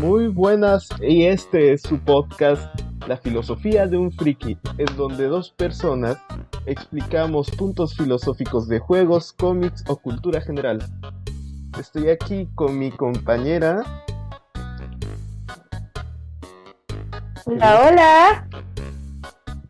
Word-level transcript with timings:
Muy 0.00 0.28
buenas, 0.28 0.88
y 1.00 1.24
este 1.26 1.72
es 1.72 1.82
su 1.82 1.98
podcast 1.98 2.62
La 3.08 3.16
filosofía 3.16 3.88
de 3.88 3.96
un 3.96 4.12
friki, 4.12 4.56
en 4.78 4.96
donde 4.96 5.26
dos 5.26 5.50
personas 5.50 6.18
explicamos 6.66 7.50
puntos 7.50 7.96
filosóficos 7.96 8.68
de 8.68 8.78
juegos, 8.78 9.32
cómics 9.32 9.82
o 9.88 9.96
cultura 9.96 10.40
general. 10.40 10.84
Estoy 11.80 12.10
aquí 12.10 12.48
con 12.54 12.78
mi 12.78 12.92
compañera. 12.92 13.82
Hola, 17.46 17.88
hola. 17.88 18.48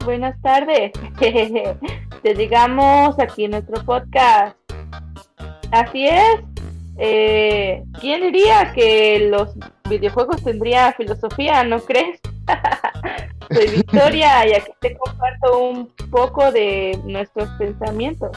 Buenas 0.05 0.39
tardes. 0.43 0.93
Te 2.23 2.35
digamos 2.35 3.19
aquí 3.19 3.45
en 3.45 3.53
nuestro 3.53 3.83
podcast. 3.83 4.57
Así 5.71 6.07
es, 6.07 6.41
eh, 6.99 7.85
¿Quién 8.01 8.23
diría 8.23 8.73
que 8.75 9.29
los 9.31 9.57
videojuegos 9.89 10.43
tendrían 10.43 10.95
filosofía, 10.95 11.65
no 11.65 11.80
crees? 11.80 12.20
Soy 13.51 13.69
Victoria 13.69 14.46
y 14.46 14.52
aquí 14.55 14.70
te 14.80 14.96
comparto 14.96 15.59
un 15.59 15.88
poco 16.10 16.52
de 16.52 16.98
nuestros 17.05 17.48
pensamientos. 17.59 18.37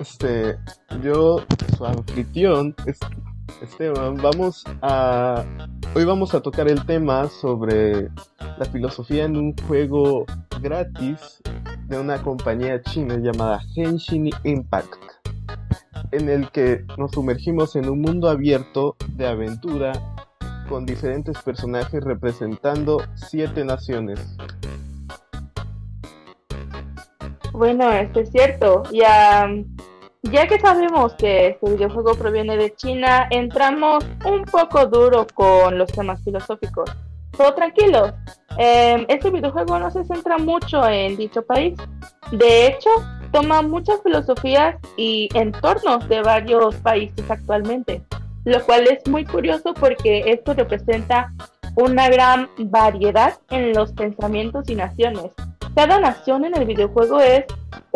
Este, 0.00 0.56
yo, 1.02 1.44
su 1.76 1.86
anfitrión, 1.86 2.74
Esteban, 3.62 4.16
vamos 4.16 4.64
a. 4.82 5.44
Hoy 5.94 6.04
vamos 6.04 6.34
a 6.34 6.40
tocar 6.40 6.68
el 6.68 6.84
tema 6.86 7.28
sobre 7.28 8.08
la 8.58 8.64
filosofía 8.72 9.24
en 9.24 9.36
un 9.36 9.56
juego 9.68 10.26
gratis 10.60 11.40
de 11.86 11.98
una 11.98 12.20
compañía 12.20 12.82
china 12.82 13.16
llamada 13.16 13.60
Henshin 13.76 14.30
Impact 14.42 15.14
en 16.12 16.28
el 16.28 16.50
que 16.50 16.84
nos 16.96 17.12
sumergimos 17.12 17.76
en 17.76 17.88
un 17.88 18.00
mundo 18.00 18.28
abierto 18.28 18.96
de 19.10 19.26
aventura 19.26 19.92
con 20.68 20.86
diferentes 20.86 21.40
personajes 21.42 22.02
representando 22.02 23.02
siete 23.14 23.64
naciones. 23.64 24.36
Bueno, 27.52 27.90
esto 27.92 28.20
es 28.20 28.30
cierto. 28.30 28.82
Ya, 28.92 29.48
ya 30.22 30.46
que 30.48 30.58
sabemos 30.58 31.14
que 31.14 31.48
este 31.48 31.70
videojuego 31.70 32.14
proviene 32.14 32.56
de 32.56 32.74
China, 32.74 33.28
entramos 33.30 34.04
un 34.24 34.44
poco 34.44 34.86
duro 34.86 35.26
con 35.34 35.78
los 35.78 35.92
temas 35.92 36.22
filosóficos. 36.24 36.90
Todo 37.36 37.54
tranquilo. 37.54 38.12
Eh, 38.58 39.06
este 39.08 39.30
videojuego 39.30 39.78
no 39.78 39.90
se 39.90 40.04
centra 40.04 40.38
mucho 40.38 40.86
en 40.88 41.16
dicho 41.16 41.42
país. 41.42 41.78
De 42.32 42.66
hecho, 42.66 42.90
toma 43.34 43.62
muchas 43.62 44.00
filosofías 44.04 44.76
y 44.96 45.28
entornos 45.34 46.08
de 46.08 46.22
varios 46.22 46.76
países 46.76 47.28
actualmente, 47.28 48.00
lo 48.44 48.64
cual 48.64 48.86
es 48.86 49.04
muy 49.08 49.24
curioso 49.24 49.74
porque 49.74 50.22
esto 50.30 50.54
representa 50.54 51.32
una 51.74 52.08
gran 52.08 52.48
variedad 52.56 53.34
en 53.50 53.72
los 53.72 53.92
pensamientos 53.92 54.70
y 54.70 54.76
naciones. 54.76 55.32
Cada 55.74 55.98
nación 55.98 56.44
en 56.44 56.56
el 56.56 56.64
videojuego 56.64 57.20
es 57.20 57.44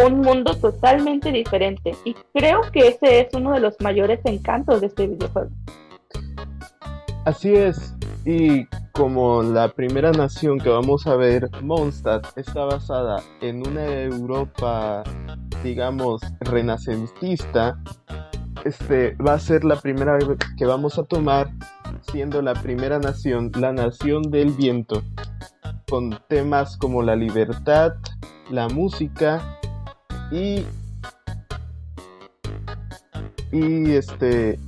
un 0.05 0.23
mundo 0.23 0.57
totalmente 0.57 1.31
diferente 1.31 1.93
y 2.05 2.17
creo 2.35 2.63
que 2.73 2.89
ese 2.89 3.21
es 3.21 3.29
uno 3.33 3.53
de 3.53 3.61
los 3.61 3.81
mayores 3.81 4.19
encantos 4.25 4.81
de 4.81 4.89
este 4.89 5.07
videojuego. 5.07 5.51
Así 7.27 7.55
es, 7.55 7.95
y 8.25 8.67
como 8.99 9.45
la 9.45 9.69
primera 9.69 10.11
nación 10.11 10.59
que 10.59 10.71
vamos 10.71 11.07
a 11.07 11.15
ver, 11.15 11.49
Mondstadt, 11.63 12.37
está 12.37 12.65
basada 12.65 13.23
en 13.41 13.65
una 13.65 13.87
Europa, 13.87 15.05
digamos, 15.63 16.21
renacentista, 16.41 17.79
este 18.65 19.15
va 19.25 19.35
a 19.35 19.39
ser 19.39 19.63
la 19.63 19.77
primera 19.77 20.19
que 20.57 20.67
vamos 20.67 20.99
a 20.99 21.05
tomar, 21.05 21.49
siendo 22.11 22.43
la 22.43 22.55
primera 22.55 22.99
nación, 22.99 23.53
la 23.55 23.73
nación 23.73 24.33
del 24.33 24.51
viento, 24.51 25.05
con 25.89 26.19
temas 26.29 26.77
como 26.77 27.01
la 27.01 27.15
libertad, 27.15 27.93
la 28.51 28.69
música 28.69 29.61
y 30.33 30.65
y 33.53 33.93
este 33.93 34.59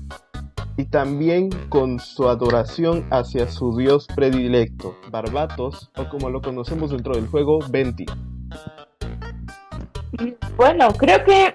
y 0.80 0.86
también 0.86 1.50
con 1.68 1.98
su 1.98 2.26
adoración 2.26 3.06
hacia 3.10 3.46
su 3.48 3.76
dios 3.76 4.06
predilecto, 4.14 4.96
Barbatos, 5.10 5.90
o 5.94 6.08
como 6.08 6.30
lo 6.30 6.40
conocemos 6.40 6.90
dentro 6.90 7.12
del 7.14 7.26
juego, 7.26 7.58
Venti. 7.68 8.06
Bueno, 10.56 10.88
creo 10.94 11.22
que 11.22 11.54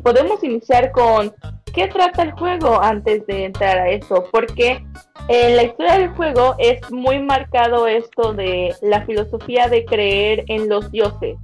podemos 0.02 0.42
iniciar 0.42 0.90
con 0.92 1.34
qué 1.74 1.88
trata 1.88 2.22
el 2.22 2.32
juego 2.32 2.80
antes 2.80 3.26
de 3.26 3.44
entrar 3.44 3.76
a 3.76 3.90
eso, 3.90 4.24
porque 4.32 4.82
en 5.28 5.56
la 5.56 5.64
historia 5.64 5.98
del 5.98 6.08
juego 6.14 6.54
es 6.58 6.90
muy 6.90 7.22
marcado 7.22 7.86
esto 7.86 8.32
de 8.32 8.74
la 8.80 9.04
filosofía 9.04 9.68
de 9.68 9.84
creer 9.84 10.44
en 10.48 10.70
los 10.70 10.90
dioses, 10.90 11.36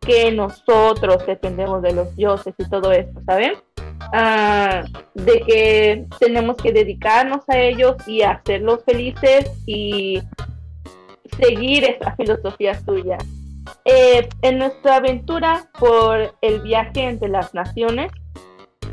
que 0.00 0.30
nosotros 0.30 1.24
dependemos 1.26 1.80
de 1.80 1.94
los 1.94 2.14
dioses 2.16 2.54
y 2.58 2.68
todo 2.68 2.92
esto, 2.92 3.18
¿saben? 3.24 3.54
Ah, 4.12 4.84
de 5.14 5.40
que 5.40 6.06
tenemos 6.20 6.56
que 6.56 6.72
dedicarnos 6.72 7.40
a 7.48 7.58
ellos 7.58 7.96
y 8.06 8.22
hacerlos 8.22 8.84
felices 8.84 9.50
y 9.66 10.22
seguir 11.38 11.84
esa 11.84 12.14
filosofía 12.16 12.74
suya. 12.84 13.18
Eh, 13.84 14.28
en 14.42 14.58
nuestra 14.58 14.96
aventura 14.96 15.68
por 15.78 16.34
el 16.40 16.60
viaje 16.60 17.02
entre 17.02 17.28
las 17.28 17.52
naciones, 17.52 18.12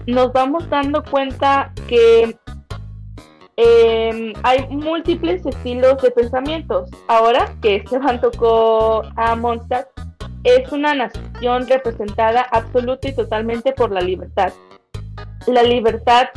nos 0.07 0.34
vamos 0.34 0.68
dando 0.69 1.03
cuenta 1.03 1.72
que 1.88 2.35
em, 3.56 4.34
hay 4.44 4.68
múltiples 4.69 5.45
estilos 5.45 6.01
de 6.01 6.12
pensamientos. 6.12 6.90
Ahora 7.07 7.56
que 7.62 7.78
Esteban 7.78 8.19
tocó 8.19 9.03
a 9.16 9.35
Mondstadt, 9.35 9.88
es 10.44 10.69
una 10.72 10.94
nación 10.94 11.68
representada 11.68 12.41
absoluta 12.51 13.07
y 13.07 13.16
totalmente 13.16 13.72
por 13.74 13.91
la 13.91 14.01
libertad 14.01 14.51
la 15.47 15.63
libertad 15.63 16.27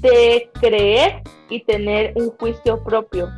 de 0.00 0.50
creer 0.60 1.22
y 1.50 1.64
tener 1.64 2.12
un 2.16 2.30
juicio 2.30 2.82
propio. 2.82 3.28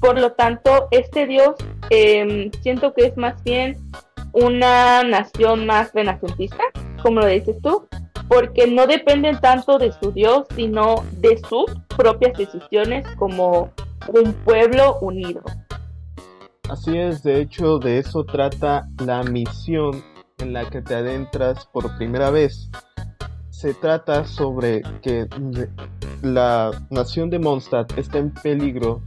Por 0.00 0.20
lo 0.20 0.32
tanto, 0.32 0.88
este 0.90 1.26
Dios 1.26 1.56
em, 1.90 2.50
siento 2.62 2.94
que 2.94 3.06
es 3.06 3.16
más 3.16 3.42
bien 3.42 3.76
una 4.32 5.02
nación 5.02 5.66
más 5.66 5.92
renacentista, 5.92 6.62
como 7.02 7.20
lo 7.20 7.26
dices 7.26 7.56
tú, 7.62 7.88
porque 8.28 8.66
no 8.66 8.86
dependen 8.86 9.40
tanto 9.40 9.78
de 9.78 9.92
su 9.92 10.12
Dios, 10.12 10.46
sino 10.54 11.04
de 11.12 11.38
sus 11.48 11.64
propias 11.96 12.36
decisiones 12.36 13.06
como 13.16 13.72
un 14.08 14.32
pueblo 14.44 14.98
unido. 15.00 15.42
Así 16.68 16.96
es, 16.98 17.22
de 17.22 17.40
hecho, 17.40 17.78
de 17.78 17.98
eso 17.98 18.24
trata 18.24 18.86
la 19.04 19.22
misión 19.22 20.04
en 20.38 20.52
la 20.52 20.68
que 20.68 20.82
te 20.82 20.94
adentras 20.94 21.66
por 21.72 21.96
primera 21.96 22.30
vez 22.30 22.70
se 23.58 23.74
trata 23.74 24.24
sobre 24.24 24.82
que 25.02 25.26
la 26.22 26.70
nación 26.90 27.28
de 27.28 27.40
Mondstadt 27.40 27.98
está 27.98 28.18
en 28.18 28.30
peligro 28.30 29.02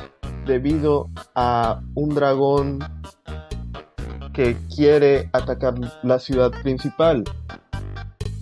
debido 0.46 1.10
a 1.36 1.82
un 1.96 2.10
dragón 2.10 2.80
que 4.34 4.58
quiere 4.76 5.30
atacar 5.32 5.76
la 6.04 6.20
ciudad 6.20 6.52
principal. 6.64 7.24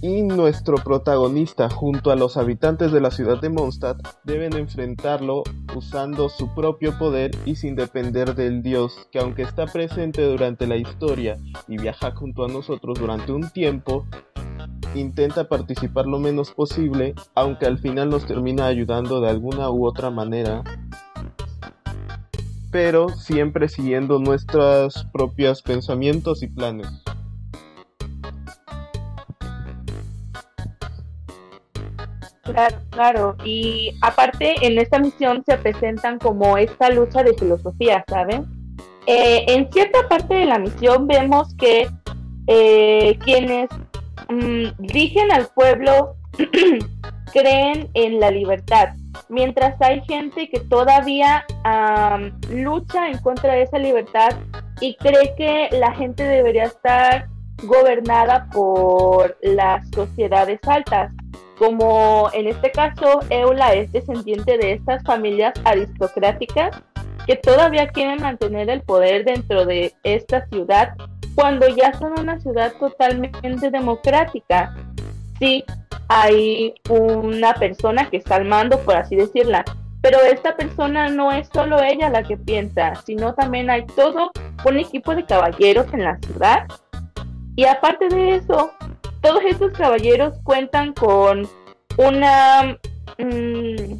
Y 0.01 0.21
nuestro 0.21 0.77
protagonista 0.77 1.69
junto 1.69 2.11
a 2.11 2.15
los 2.15 2.37
habitantes 2.37 2.93
de 2.93 3.01
la 3.01 3.11
ciudad 3.11 3.41
de 3.41 3.49
Mondstadt 3.49 4.01
deben 4.23 4.53
enfrentarlo 4.53 5.43
usando 5.75 6.29
su 6.29 6.55
propio 6.55 6.97
poder 6.97 7.31
y 7.45 7.55
sin 7.55 7.75
depender 7.75 8.33
del 8.33 8.63
dios 8.63 9.09
que 9.11 9.19
aunque 9.19 9.41
está 9.41 9.65
presente 9.65 10.23
durante 10.23 10.67
la 10.67 10.77
historia 10.77 11.37
y 11.67 11.77
viaja 11.77 12.11
junto 12.11 12.45
a 12.45 12.47
nosotros 12.47 12.97
durante 12.97 13.33
un 13.33 13.49
tiempo, 13.49 14.05
intenta 14.95 15.49
participar 15.49 16.05
lo 16.05 16.17
menos 16.17 16.51
posible, 16.51 17.13
aunque 17.35 17.65
al 17.65 17.77
final 17.77 18.09
nos 18.09 18.25
termina 18.25 18.67
ayudando 18.67 19.19
de 19.19 19.29
alguna 19.29 19.69
u 19.69 19.85
otra 19.85 20.09
manera, 20.09 20.63
pero 22.71 23.09
siempre 23.09 23.67
siguiendo 23.67 24.17
nuestros 24.17 25.07
propios 25.11 25.61
pensamientos 25.61 26.41
y 26.41 26.47
planes. 26.47 26.87
Claro, 32.51 32.77
claro. 32.89 33.35
Y 33.43 33.91
aparte, 34.01 34.55
en 34.61 34.79
esta 34.79 34.99
misión 34.99 35.43
se 35.45 35.57
presentan 35.57 36.19
como 36.19 36.57
esta 36.57 36.89
lucha 36.89 37.23
de 37.23 37.33
filosofía, 37.33 38.03
¿saben? 38.07 38.45
Eh, 39.05 39.45
en 39.47 39.71
cierta 39.71 40.07
parte 40.07 40.35
de 40.35 40.45
la 40.45 40.59
misión 40.59 41.07
vemos 41.07 41.55
que 41.55 41.89
eh, 42.47 43.17
quienes 43.23 43.69
rigen 44.77 45.27
mm, 45.27 45.31
al 45.31 45.47
pueblo 45.55 46.15
creen 47.33 47.89
en 47.93 48.19
la 48.19 48.31
libertad, 48.31 48.89
mientras 49.29 49.79
hay 49.81 50.01
gente 50.05 50.49
que 50.49 50.59
todavía 50.59 51.45
lucha 52.51 53.09
en 53.09 53.17
contra 53.19 53.53
de 53.53 53.63
esa 53.63 53.77
libertad 53.77 54.29
y 54.81 54.95
cree 54.95 55.33
que 55.35 55.69
la 55.77 55.91
gente 55.93 56.23
debería 56.23 56.65
estar 56.65 57.27
gobernada 57.63 58.47
por 58.51 59.37
las 59.41 59.87
sociedades 59.89 60.59
altas, 60.67 61.11
como 61.59 62.29
en 62.33 62.47
este 62.47 62.71
caso 62.71 63.19
Eula 63.29 63.73
es 63.73 63.91
descendiente 63.91 64.57
de 64.57 64.71
estas 64.71 65.03
familias 65.03 65.53
aristocráticas 65.65 66.81
que 67.27 67.35
todavía 67.35 67.89
quieren 67.89 68.21
mantener 68.21 68.69
el 68.69 68.81
poder 68.81 69.25
dentro 69.25 69.65
de 69.65 69.93
esta 70.03 70.47
ciudad 70.47 70.95
cuando 71.35 71.67
ya 71.67 71.93
son 71.93 72.17
una 72.17 72.39
ciudad 72.39 72.73
totalmente 72.79 73.69
democrática. 73.69 74.73
Sí, 75.37 75.63
hay 76.07 76.73
una 76.89 77.53
persona 77.53 78.09
que 78.09 78.17
está 78.17 78.35
al 78.35 78.45
mando, 78.45 78.79
por 78.79 78.95
así 78.95 79.15
decirla, 79.15 79.63
pero 80.01 80.19
esta 80.21 80.55
persona 80.55 81.09
no 81.09 81.31
es 81.31 81.49
solo 81.53 81.81
ella 81.81 82.09
la 82.09 82.23
que 82.23 82.37
piensa, 82.37 82.95
sino 83.05 83.33
también 83.33 83.69
hay 83.69 83.85
todo 83.85 84.31
un 84.65 84.77
equipo 84.77 85.13
de 85.13 85.25
caballeros 85.25 85.93
en 85.93 86.05
la 86.05 86.17
ciudad. 86.19 86.67
Y 87.55 87.65
aparte 87.65 88.07
de 88.07 88.35
eso, 88.35 88.71
todos 89.21 89.41
estos 89.45 89.71
caballeros 89.73 90.37
cuentan 90.43 90.93
con 90.93 91.47
una, 91.97 92.77
mm, 93.17 93.93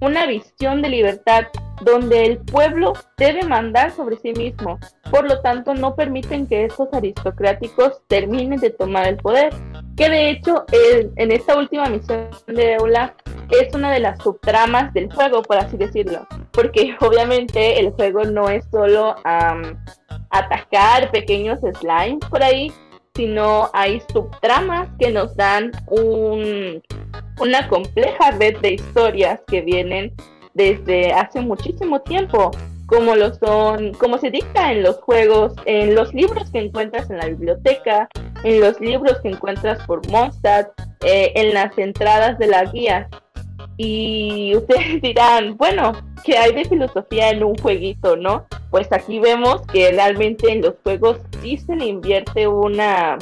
una 0.00 0.26
visión 0.26 0.82
de 0.82 0.88
libertad 0.88 1.44
donde 1.82 2.26
el 2.26 2.38
pueblo 2.38 2.92
debe 3.16 3.42
mandar 3.44 3.90
sobre 3.92 4.16
sí 4.16 4.32
mismo. 4.32 4.78
Por 5.10 5.28
lo 5.28 5.40
tanto, 5.40 5.74
no 5.74 5.94
permiten 5.94 6.46
que 6.46 6.64
estos 6.64 6.88
aristocráticos 6.92 8.00
terminen 8.06 8.60
de 8.60 8.70
tomar 8.70 9.08
el 9.08 9.16
poder. 9.16 9.52
Que 9.96 10.08
de 10.08 10.30
hecho, 10.30 10.64
en 10.72 11.32
esta 11.32 11.56
última 11.56 11.86
misión 11.86 12.28
de 12.46 12.74
Eula 12.74 13.14
es 13.50 13.74
una 13.74 13.92
de 13.92 14.00
las 14.00 14.18
subtramas 14.22 14.92
del 14.94 15.12
juego, 15.12 15.42
por 15.42 15.58
así 15.58 15.76
decirlo. 15.76 16.26
Porque 16.52 16.96
obviamente 17.00 17.80
el 17.80 17.92
juego 17.92 18.24
no 18.24 18.48
es 18.48 18.64
solo 18.70 19.16
atacar 20.30 21.10
pequeños 21.10 21.60
slimes 21.60 22.24
por 22.28 22.42
ahí, 22.42 22.72
sino 23.14 23.70
hay 23.72 24.02
subtramas 24.12 24.88
que 24.98 25.10
nos 25.10 25.36
dan 25.36 25.70
un, 25.86 26.82
una 27.40 27.68
compleja 27.68 28.32
red 28.32 28.58
de 28.58 28.74
historias 28.74 29.40
que 29.46 29.60
vienen 29.60 30.12
desde 30.54 31.12
hace 31.12 31.40
muchísimo 31.40 32.00
tiempo, 32.02 32.50
como 32.86 33.14
lo 33.16 33.34
son, 33.34 33.92
como 33.94 34.18
se 34.18 34.30
dicta 34.30 34.72
en 34.72 34.82
los 34.82 34.96
juegos, 34.98 35.54
en 35.64 35.94
los 35.94 36.12
libros 36.14 36.50
que 36.50 36.60
encuentras 36.60 37.10
en 37.10 37.18
la 37.18 37.26
biblioteca, 37.26 38.08
en 38.44 38.60
los 38.60 38.80
libros 38.80 39.18
que 39.20 39.30
encuentras 39.30 39.84
por 39.86 40.06
Mondstadt, 40.08 40.68
eh, 41.04 41.32
en 41.34 41.54
las 41.54 41.76
entradas 41.78 42.38
de 42.38 42.46
la 42.46 42.64
guía. 42.64 43.08
Y 43.76 44.56
ustedes 44.56 45.00
dirán, 45.02 45.56
bueno, 45.56 45.92
¿qué 46.24 46.36
hay 46.36 46.54
de 46.54 46.64
filosofía 46.64 47.30
en 47.30 47.44
un 47.44 47.56
jueguito, 47.56 48.16
no? 48.16 48.46
Pues 48.70 48.90
aquí 48.92 49.20
vemos 49.20 49.62
que 49.72 49.90
realmente 49.92 50.50
en 50.50 50.62
los 50.62 50.74
juegos 50.82 51.18
sí 51.42 51.56
se 51.58 51.76
le 51.76 51.86
invierte 51.86 52.48
una 52.48 53.18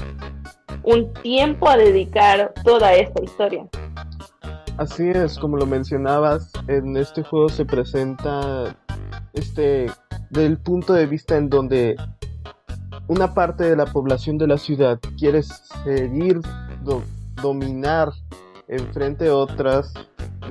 un 0.85 1.13
tiempo 1.15 1.69
a 1.69 1.77
dedicar 1.77 2.53
toda 2.65 2.95
esta 2.95 3.23
historia. 3.23 3.67
Así 4.79 5.09
es, 5.11 5.39
como 5.39 5.57
lo 5.57 5.67
mencionabas, 5.67 6.51
en 6.67 6.97
este 6.97 7.23
juego 7.23 7.49
se 7.49 7.65
presenta 7.65 8.75
este 9.33 9.91
del 10.31 10.59
punto 10.59 10.95
de 10.95 11.07
vista 11.07 11.37
en 11.37 11.51
donde 11.51 11.95
una 13.07 13.35
parte 13.35 13.65
de 13.65 13.77
la 13.77 13.87
población 13.87 14.39
de 14.39 14.47
la 14.47 14.57
ciudad 14.57 14.99
quiere 15.19 15.43
seguir 15.43 16.41
dominar 17.43 18.13
enfrente 18.73 19.31
otras 19.31 19.93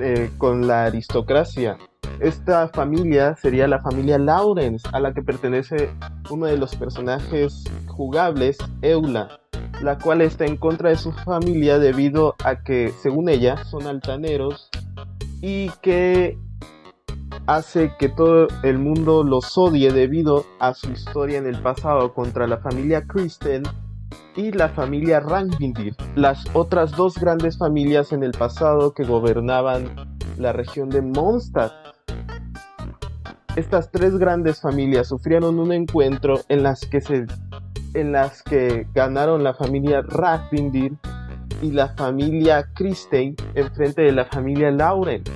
eh, 0.00 0.30
con 0.38 0.66
la 0.66 0.84
aristocracia. 0.84 1.76
Esta 2.20 2.68
familia 2.68 3.34
sería 3.36 3.66
la 3.66 3.80
familia 3.80 4.18
Lawrence, 4.18 4.88
a 4.92 5.00
la 5.00 5.12
que 5.12 5.22
pertenece 5.22 5.90
uno 6.30 6.46
de 6.46 6.56
los 6.56 6.74
personajes 6.76 7.64
jugables, 7.86 8.58
Eula 8.80 9.40
la 9.82 9.98
cual 9.98 10.20
está 10.20 10.44
en 10.44 10.56
contra 10.56 10.90
de 10.90 10.96
su 10.96 11.12
familia 11.12 11.78
debido 11.78 12.36
a 12.44 12.62
que, 12.62 12.92
según 13.02 13.28
ella, 13.28 13.64
son 13.64 13.86
altaneros 13.86 14.70
y 15.40 15.70
que 15.82 16.38
hace 17.46 17.92
que 17.98 18.08
todo 18.08 18.46
el 18.62 18.78
mundo 18.78 19.24
los 19.24 19.58
odie 19.58 19.92
debido 19.92 20.44
a 20.60 20.74
su 20.74 20.92
historia 20.92 21.38
en 21.38 21.46
el 21.46 21.60
pasado 21.60 22.14
contra 22.14 22.46
la 22.46 22.58
familia 22.58 23.02
Kristen 23.06 23.64
y 24.36 24.52
la 24.52 24.68
familia 24.68 25.20
Rangvindir, 25.20 25.94
las 26.14 26.44
otras 26.54 26.92
dos 26.92 27.18
grandes 27.18 27.58
familias 27.58 28.12
en 28.12 28.22
el 28.22 28.32
pasado 28.32 28.94
que 28.94 29.04
gobernaban 29.04 30.18
la 30.38 30.52
región 30.52 30.88
de 30.88 31.02
Mondstadt. 31.02 31.72
Estas 33.56 33.90
tres 33.90 34.16
grandes 34.16 34.60
familias 34.60 35.08
sufrieron 35.08 35.58
un 35.58 35.72
encuentro 35.72 36.40
en 36.48 36.62
las 36.62 36.86
que 36.86 37.00
se 37.00 37.26
en 37.94 38.12
las 38.12 38.42
que 38.42 38.86
ganaron 38.94 39.44
la 39.44 39.52
familia 39.52 40.02
Rathbindir 40.02 40.96
y 41.60 41.70
la 41.70 41.88
familia 41.94 42.68
Christine 42.74 43.34
en 43.54 43.70
frente 43.74 44.02
de 44.02 44.12
la 44.12 44.24
familia 44.24 44.70
Lawrence. 44.70 45.30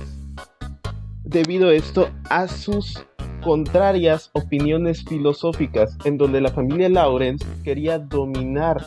Debido 1.23 1.69
a 1.69 1.73
esto 1.73 2.09
a 2.29 2.47
sus 2.47 3.05
contrarias 3.41 4.29
opiniones 4.33 5.03
filosóficas 5.05 5.97
en 6.05 6.17
donde 6.17 6.41
la 6.41 6.51
familia 6.51 6.89
Lawrence 6.89 7.45
quería 7.63 7.99
dominar 7.99 8.85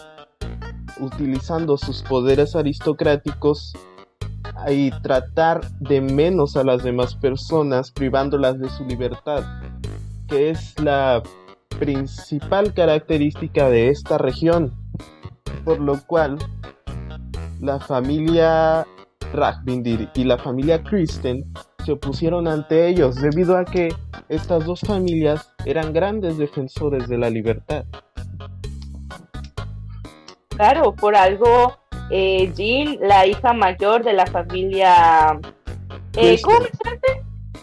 utilizando 1.01 1.77
sus 1.77 2.03
poderes 2.03 2.55
aristocráticos 2.55 3.75
y 4.69 4.91
tratar 5.03 5.67
de 5.79 6.01
menos 6.01 6.57
a 6.57 6.65
las 6.65 6.83
demás 6.83 7.15
personas 7.15 7.91
privándolas 7.91 8.59
de 8.59 8.69
su 8.69 8.85
libertad, 8.85 9.45
que 10.29 10.51
es 10.51 10.79
la 10.81 11.23
principal 11.79 12.75
característica 12.75 13.71
de 13.71 13.89
esta 13.89 14.19
región, 14.19 14.73
por 15.65 15.81
lo 15.81 15.99
cual 16.07 16.39
la 17.61 17.81
familia 17.81 18.87
Ragbindir 19.33 20.09
y 20.15 20.25
la 20.25 20.37
familia 20.39 20.83
Kristen 20.83 21.45
se 21.81 21.93
opusieron 21.93 22.49
ante 22.49 22.89
ellos 22.89 23.17
debido 23.17 23.57
a 23.57 23.65
que 23.65 23.95
estas 24.29 24.65
dos 24.65 24.81
familias 24.81 25.53
eran 25.65 25.93
grandes 25.93 26.39
defensores 26.39 27.09
de 27.09 27.19
la 27.19 27.31
libertad. 27.31 27.85
Claro, 30.49 30.95
por 30.95 31.17
algo 31.17 31.77
eh, 32.11 32.53
Jean, 32.55 32.99
la 33.01 33.27
hija 33.27 33.53
mayor 33.53 34.05
de 34.05 34.13
la 34.13 34.27
familia... 34.27 35.39
Eh, 36.17 36.41
¿Cómo 36.43 36.59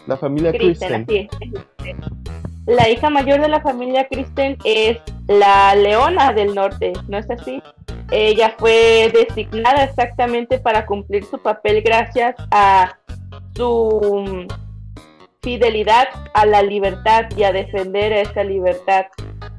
La 0.07 0.17
familia 0.17 0.51
Kristen. 0.51 1.05
La 2.65 2.89
hija 2.89 3.09
mayor 3.09 3.41
de 3.41 3.49
la 3.49 3.61
familia 3.61 4.07
Kristen 4.09 4.57
es 4.63 4.97
la 5.27 5.75
leona 5.75 6.33
del 6.33 6.55
norte, 6.55 6.93
¿no 7.07 7.17
es 7.17 7.29
así? 7.29 7.61
Ella 8.11 8.55
fue 8.57 9.11
designada 9.13 9.83
exactamente 9.83 10.59
para 10.59 10.85
cumplir 10.85 11.25
su 11.25 11.37
papel 11.39 11.81
gracias 11.81 12.35
a 12.51 12.97
su 13.57 14.47
fidelidad 15.41 16.07
a 16.33 16.45
la 16.45 16.61
libertad 16.61 17.25
y 17.35 17.43
a 17.43 17.51
defender 17.51 18.13
esa 18.13 18.43
libertad, 18.43 19.05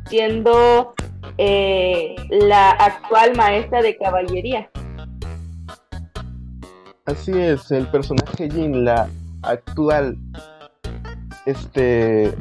siendo 0.08 0.94
eh, 1.36 2.14
la 2.30 2.70
actual 2.70 3.36
maestra 3.36 3.82
de 3.82 3.96
caballería. 3.96 4.70
Así 7.06 7.32
es, 7.32 7.70
el 7.70 7.86
personaje 7.88 8.48
Jin, 8.50 8.84
la 8.84 9.08
actual 9.42 10.16
este 11.46 12.34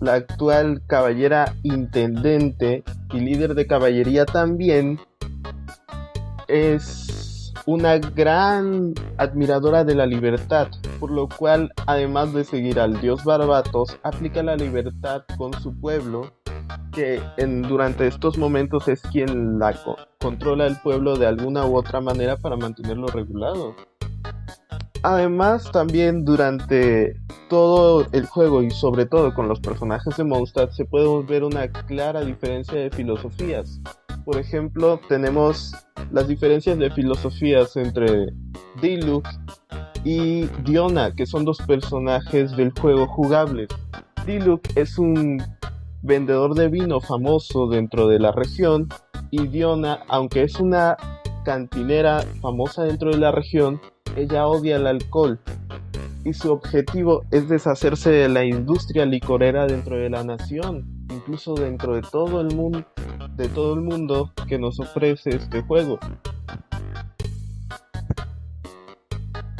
la 0.00 0.14
actual 0.14 0.80
caballera 0.86 1.54
intendente 1.62 2.84
y 3.12 3.20
líder 3.20 3.54
de 3.54 3.66
caballería 3.66 4.24
también, 4.24 4.98
es 6.48 7.19
una 7.66 7.98
gran 7.98 8.94
admiradora 9.18 9.84
de 9.84 9.94
la 9.94 10.06
libertad, 10.06 10.68
por 10.98 11.10
lo 11.10 11.28
cual, 11.28 11.72
además 11.86 12.32
de 12.32 12.44
seguir 12.44 12.80
al 12.80 13.00
dios 13.00 13.24
Barbatos, 13.24 13.98
aplica 14.02 14.42
la 14.42 14.56
libertad 14.56 15.22
con 15.36 15.52
su 15.60 15.78
pueblo, 15.78 16.32
que 16.92 17.20
en, 17.36 17.62
durante 17.62 18.06
estos 18.06 18.38
momentos 18.38 18.88
es 18.88 19.00
quien 19.02 19.58
la 19.58 19.74
controla 20.20 20.66
el 20.66 20.76
pueblo 20.76 21.16
de 21.16 21.26
alguna 21.26 21.64
u 21.66 21.76
otra 21.76 22.00
manera 22.00 22.36
para 22.36 22.56
mantenerlo 22.56 23.06
regulado. 23.08 23.74
Además, 25.02 25.70
también 25.72 26.26
durante 26.26 27.16
todo 27.48 28.06
el 28.12 28.26
juego 28.26 28.62
y 28.62 28.70
sobre 28.70 29.06
todo 29.06 29.32
con 29.32 29.48
los 29.48 29.58
personajes 29.60 30.16
de 30.16 30.24
Mondstadt 30.24 30.72
se 30.72 30.84
puede 30.84 31.22
ver 31.22 31.42
una 31.42 31.68
clara 31.68 32.20
diferencia 32.20 32.78
de 32.78 32.90
filosofías. 32.90 33.80
Por 34.30 34.38
ejemplo, 34.38 35.00
tenemos 35.08 35.74
las 36.12 36.28
diferencias 36.28 36.78
de 36.78 36.88
filosofías 36.92 37.76
entre 37.76 38.28
Diluc 38.80 39.26
y 40.04 40.44
Diona, 40.62 41.12
que 41.16 41.26
son 41.26 41.44
dos 41.44 41.58
personajes 41.66 42.56
del 42.56 42.70
juego 42.70 43.08
jugables. 43.08 43.66
Diluc 44.24 44.60
es 44.76 44.98
un 44.98 45.42
vendedor 46.02 46.54
de 46.54 46.68
vino 46.68 47.00
famoso 47.00 47.66
dentro 47.66 48.06
de 48.06 48.20
la 48.20 48.30
región 48.30 48.88
y 49.32 49.48
Diona, 49.48 50.04
aunque 50.06 50.44
es 50.44 50.60
una 50.60 50.96
cantinera 51.44 52.22
famosa 52.40 52.84
dentro 52.84 53.10
de 53.10 53.18
la 53.18 53.32
región, 53.32 53.80
ella 54.14 54.46
odia 54.46 54.76
el 54.76 54.86
alcohol 54.86 55.40
y 56.24 56.32
su 56.34 56.52
objetivo 56.52 57.24
es 57.32 57.48
deshacerse 57.48 58.10
de 58.10 58.28
la 58.28 58.44
industria 58.44 59.06
licorera 59.06 59.66
dentro 59.66 59.96
de 59.96 60.08
la 60.08 60.22
nación, 60.22 60.86
incluso 61.10 61.54
dentro 61.54 61.96
de 61.96 62.02
todo 62.02 62.40
el 62.40 62.54
mundo, 62.54 62.84
de 63.36 63.48
todo 63.48 63.74
el 63.74 63.80
mundo 63.80 64.32
que 64.48 64.58
nos 64.58 64.80
ofrece 64.80 65.30
este 65.30 65.62
juego. 65.62 65.98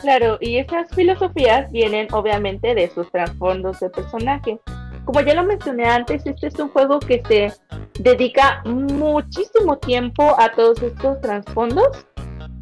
Claro, 0.00 0.39
y 0.41 0.57
esas 0.57 0.89
filosofías 0.95 1.71
vienen 1.71 2.09
obviamente 2.12 2.75
de 2.75 2.89
sus 2.91 3.11
trasfondos 3.11 3.81
de 3.81 3.91
personaje. 3.91 4.59
Como 5.05 5.21
ya 5.21 5.35
lo 5.35 5.45
mencioné 5.45 5.87
antes, 5.87 6.25
este 6.25 6.47
es 6.47 6.59
un 6.59 6.71
juego 6.71 7.00
que 7.00 7.23
se 7.29 7.53
dedica 7.99 8.62
muchísimo 8.65 9.77
tiempo 9.79 10.35
a 10.39 10.53
todos 10.53 10.83
estos 10.83 11.21
trasfondos 11.21 12.07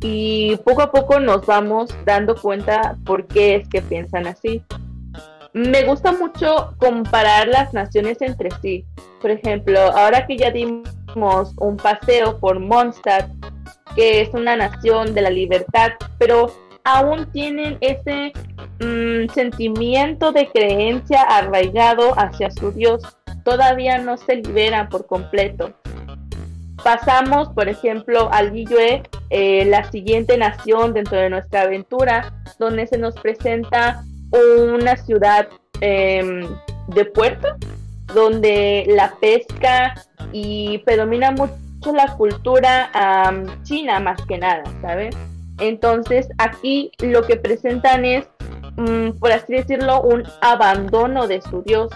y 0.01 0.57
poco 0.65 0.83
a 0.83 0.91
poco 0.91 1.21
nos 1.21 1.47
vamos 1.47 1.91
dando 2.05 2.35
cuenta 2.35 2.97
por 3.05 3.27
qué 3.27 3.57
es 3.57 3.69
que 3.69 3.83
piensan 3.83 4.27
así. 4.27 4.63
Me 5.53 5.85
gusta 5.85 6.13
mucho 6.13 6.75
comparar 6.79 7.49
las 7.49 7.73
naciones 7.73 8.21
entre 8.21 8.51
sí. 8.61 8.85
Por 9.21 9.31
ejemplo, 9.31 9.79
ahora 9.81 10.27
que 10.27 10.37
ya 10.37 10.51
dimos 10.51 10.89
un 11.15 11.77
paseo 11.77 12.39
por 12.39 12.59
Mondstadt, 12.61 13.31
que 13.95 14.21
es 14.21 14.33
una 14.33 14.57
nación 14.57 15.15
de 15.15 15.23
la 15.23 15.31
libertad, 15.31 15.93
pero 16.19 16.53
aún 16.85 17.31
tienen 17.33 17.77
ese 17.81 18.33
mm, 18.81 19.33
sentimiento 19.33 20.33
de 20.33 20.49
creencia 20.49 21.23
arraigado 21.23 22.19
hacia 22.19 22.51
su 22.51 22.73
Dios. 22.73 23.03
Todavía 23.45 23.99
no 23.99 24.17
se 24.17 24.37
liberan 24.37 24.89
por 24.89 25.07
completo. 25.07 25.75
Pasamos, 26.83 27.49
por 27.49 27.69
ejemplo, 27.69 28.31
al 28.33 28.53
Liyue, 28.53 29.03
eh, 29.31 29.65
la 29.65 29.91
siguiente 29.91 30.37
nación 30.39 30.95
dentro 30.95 31.19
de 31.19 31.31
nuestra 31.31 31.63
aventura, 31.63 32.33
donde 32.59 32.87
se 32.87 32.99
nos 32.99 33.15
presenta 33.17 34.05
una 34.31 34.97
ciudad 34.97 35.49
em, 35.81 36.47
de 36.89 37.05
puerto, 37.07 37.49
donde 38.15 38.85
la 38.89 39.15
pesca 39.21 39.95
y 40.33 40.79
predomina 40.79 41.31
mucho 41.31 41.93
la 41.93 42.17
cultura 42.17 42.91
china 43.63 44.01
más 44.01 44.21
que 44.27 44.39
nada, 44.39 44.65
¿sabes? 44.81 45.17
Entonces 45.59 46.29
aquí 46.39 46.93
lo 47.01 47.27
que 47.27 47.37
presentan 47.37 48.05
es, 48.05 48.29
mm, 48.77 49.19
por 49.19 49.33
así 49.33 49.55
decirlo, 49.55 50.03
un 50.03 50.25
abandono 50.41 51.27
de 51.27 51.41
su 51.43 51.63
Dios, 51.63 51.91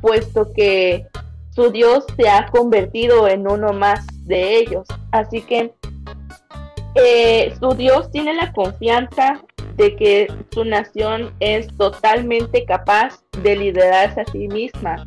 puesto 0.00 0.52
que 0.52 1.06
su 1.50 1.70
Dios 1.70 2.04
se 2.16 2.28
ha 2.28 2.46
convertido 2.46 3.28
en 3.28 3.46
uno 3.46 3.72
más 3.72 4.06
de 4.24 4.58
ellos. 4.58 4.86
Así 5.10 5.42
que 5.42 5.72
eh, 6.94 7.54
su 7.60 7.74
Dios 7.74 8.10
tiene 8.10 8.34
la 8.34 8.52
confianza 8.52 9.42
de 9.76 9.96
que 9.96 10.32
su 10.52 10.64
nación 10.64 11.32
es 11.40 11.68
totalmente 11.76 12.64
capaz 12.64 13.22
de 13.42 13.56
liderarse 13.56 14.22
a 14.22 14.24
sí 14.26 14.48
misma. 14.48 15.06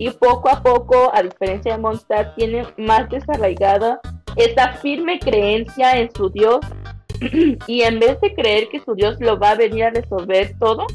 Y 0.00 0.08
poco 0.12 0.48
a 0.48 0.62
poco, 0.62 1.10
a 1.14 1.22
diferencia 1.22 1.72
de 1.72 1.78
Mondstadt, 1.78 2.34
tiene 2.34 2.66
más 2.78 3.06
desarraigada 3.10 4.00
esa 4.34 4.72
firme 4.78 5.18
creencia 5.18 5.98
en 5.98 6.10
su 6.14 6.30
Dios 6.30 6.60
y 7.66 7.82
en 7.82 8.00
vez 8.00 8.18
de 8.22 8.34
creer 8.34 8.70
que 8.70 8.80
su 8.80 8.94
Dios 8.94 9.20
lo 9.20 9.38
va 9.38 9.50
a 9.50 9.56
venir 9.56 9.84
a 9.84 9.90
resolver 9.90 10.54
todo, 10.58 10.86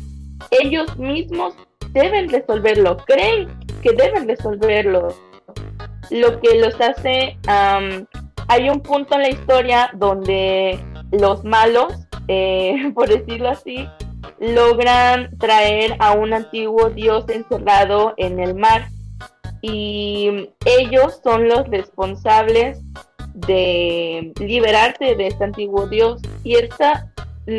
ellos 0.49 0.97
mismos 0.97 1.53
deben 1.91 2.29
resolverlo, 2.29 2.97
creen 2.97 3.47
que 3.83 3.93
deben 3.93 4.27
resolverlo. 4.27 5.09
Lo 6.09 6.39
que 6.39 6.59
los 6.59 6.73
hace, 6.81 7.37
hay 7.45 8.69
un 8.71 8.79
punto 8.79 9.17
en 9.17 9.21
la 9.21 9.29
historia 9.29 9.91
donde 9.93 10.79
los 11.11 11.43
malos, 11.43 11.93
eh, 12.27 12.91
por 12.95 13.07
decirlo 13.07 13.49
así, 13.49 13.87
logran 14.39 15.37
traer 15.37 15.95
a 15.99 16.13
un 16.13 16.33
antiguo 16.33 16.89
dios 16.89 17.29
encerrado 17.29 18.15
en 18.17 18.39
el 18.39 18.55
mar 18.55 18.87
y 19.61 20.49
ellos 20.65 21.19
son 21.23 21.47
los 21.47 21.67
responsables 21.69 22.79
de 23.33 24.33
liberarse 24.39 25.15
de 25.15 25.27
este 25.27 25.43
antiguo 25.43 25.87
dios 25.87 26.21
y 26.43 26.55
esta 26.55 27.11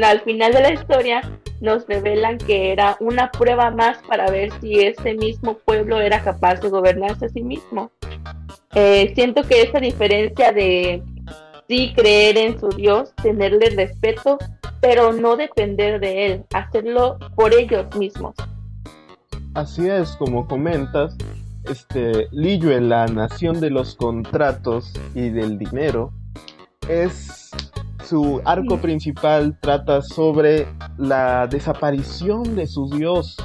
al 0.02 0.20
final 0.22 0.52
de 0.52 0.60
la 0.60 0.72
historia 0.72 1.22
nos 1.60 1.86
revelan 1.86 2.38
que 2.38 2.72
era 2.72 2.96
una 3.00 3.30
prueba 3.30 3.70
más 3.70 3.98
para 4.08 4.30
ver 4.30 4.50
si 4.60 4.80
ese 4.80 5.14
mismo 5.14 5.58
pueblo 5.58 6.00
era 6.00 6.22
capaz 6.22 6.60
de 6.60 6.68
gobernarse 6.68 7.26
a 7.26 7.28
sí 7.28 7.42
mismo. 7.42 7.90
Eh, 8.74 9.12
siento 9.14 9.42
que 9.42 9.62
esa 9.62 9.78
diferencia 9.78 10.52
de 10.52 11.02
sí 11.68 11.92
creer 11.96 12.36
en 12.36 12.60
su 12.60 12.68
Dios, 12.68 13.14
tenerle 13.22 13.70
respeto, 13.70 14.38
pero 14.80 15.12
no 15.12 15.36
depender 15.36 16.00
de 16.00 16.26
él, 16.26 16.44
hacerlo 16.52 17.18
por 17.34 17.54
ellos 17.54 17.86
mismos. 17.96 18.34
Así 19.54 19.88
es, 19.88 20.14
como 20.16 20.46
comentas, 20.46 21.16
este, 21.68 22.28
Liyue, 22.32 22.80
la 22.80 23.06
nación 23.06 23.60
de 23.60 23.70
los 23.70 23.94
contratos 23.96 24.92
y 25.14 25.30
del 25.30 25.58
dinero, 25.58 26.12
es 26.88 27.50
su 28.04 28.40
arco 28.44 28.78
principal 28.78 29.58
trata 29.60 30.00
sobre 30.00 30.68
la 30.96 31.48
desaparición 31.48 32.54
de 32.54 32.66
su 32.68 32.88
dios, 32.88 33.36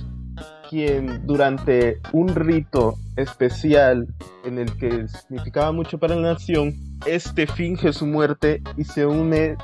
quien 0.69 1.25
durante 1.25 1.99
un 2.13 2.27
rito 2.27 2.95
especial 3.15 4.07
en 4.45 4.59
el 4.59 4.71
que 4.77 5.07
significaba 5.07 5.71
mucho 5.71 5.97
para 5.97 6.15
la 6.15 6.33
nación, 6.33 6.75
este 7.05 7.47
finge 7.47 7.91
su 7.91 8.05
muerte 8.05 8.61
y 8.77 8.83
se 8.83 9.05
une 9.05 9.57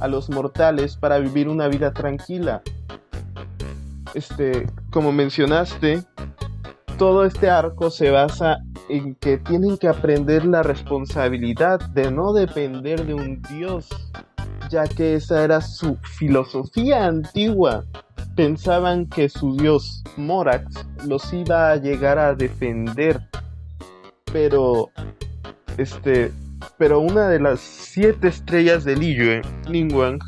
a 0.00 0.08
los 0.08 0.30
mortales 0.30 0.96
para 0.96 1.18
vivir 1.18 1.48
una 1.48 1.68
vida 1.68 1.92
tranquila. 1.92 2.62
Este, 4.14 4.66
como 4.90 5.12
mencionaste, 5.12 6.02
todo 6.98 7.26
este 7.26 7.50
arco 7.50 7.90
se 7.90 8.10
basa 8.10 8.58
en 8.88 9.14
que 9.16 9.36
tienen 9.36 9.76
que 9.76 9.88
aprender 9.88 10.46
la 10.46 10.62
responsabilidad 10.62 11.78
de 11.90 12.10
no 12.10 12.32
depender 12.32 13.04
de 13.04 13.12
un 13.12 13.42
dios, 13.42 13.88
ya 14.70 14.84
que 14.86 15.14
esa 15.14 15.44
era 15.44 15.60
su 15.60 15.96
filosofía 15.96 17.06
antigua. 17.06 17.84
Pensaban 18.34 19.06
que 19.06 19.28
su 19.28 19.56
dios 19.56 20.02
Morax 20.16 20.86
los 21.06 21.32
iba 21.32 21.70
a 21.70 21.76
llegar 21.76 22.18
a 22.18 22.34
defender, 22.34 23.20
pero 24.32 24.90
este, 25.76 26.32
pero 26.78 27.00
una 27.00 27.28
de 27.28 27.40
las 27.40 27.60
siete 27.60 28.28
estrellas 28.28 28.84
del 28.84 29.00
Liyue, 29.00 29.42
Ningguang, 29.68 30.18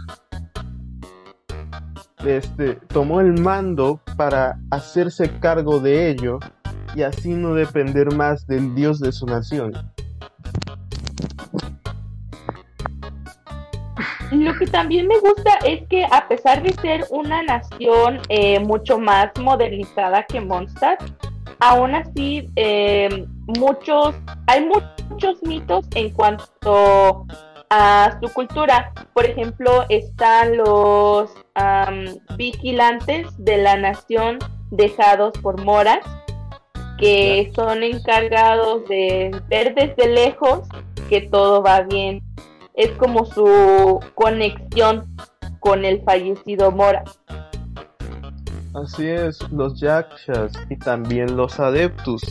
este, 2.26 2.74
tomó 2.88 3.20
el 3.20 3.40
mando 3.40 4.00
para 4.16 4.58
hacerse 4.70 5.30
cargo 5.40 5.78
de 5.78 6.10
ello 6.10 6.38
y 6.94 7.02
así 7.02 7.30
no 7.30 7.54
depender 7.54 8.14
más 8.14 8.46
del 8.46 8.74
dios 8.74 9.00
de 9.00 9.12
su 9.12 9.26
nación. 9.26 9.72
Lo 14.30 14.54
que 14.58 14.66
también 14.66 15.06
me 15.08 15.18
gusta 15.20 15.58
es 15.64 15.86
que 15.88 16.04
a 16.04 16.28
pesar 16.28 16.62
de 16.62 16.72
ser 16.74 17.04
una 17.10 17.42
nación 17.42 18.20
eh, 18.28 18.60
mucho 18.60 18.98
más 18.98 19.30
modernizada 19.40 20.24
que 20.24 20.40
Mondstadt, 20.40 21.02
aún 21.60 21.94
así 21.94 22.50
eh, 22.56 23.26
muchos, 23.46 24.14
hay 24.46 24.66
muchos 24.66 25.42
mitos 25.42 25.86
en 25.94 26.10
cuanto 26.10 27.26
a 27.70 28.18
su 28.20 28.32
cultura. 28.32 28.92
Por 29.14 29.24
ejemplo, 29.24 29.84
están 29.88 30.56
los 30.56 31.30
vigilantes 32.36 33.26
de 33.38 33.58
la 33.58 33.76
nación 33.76 34.38
dejados 34.70 35.32
por 35.42 35.62
moras, 35.64 35.98
que 36.98 37.52
son 37.54 37.82
encargados 37.82 38.86
de 38.88 39.30
ver 39.48 39.74
desde 39.74 40.08
lejos 40.08 40.68
que 41.08 41.22
todo 41.22 41.62
va 41.62 41.82
bien. 41.82 42.22
Es 42.74 42.90
como 42.92 43.24
su 43.24 44.00
conexión 44.14 45.16
con 45.60 45.84
el 45.84 46.02
fallecido 46.02 46.70
Mora. 46.70 47.04
Así 48.74 49.06
es, 49.06 49.38
los 49.50 49.80
yakshas 49.80 50.52
y 50.68 50.76
también 50.76 51.36
los 51.36 51.58
adeptus, 51.58 52.22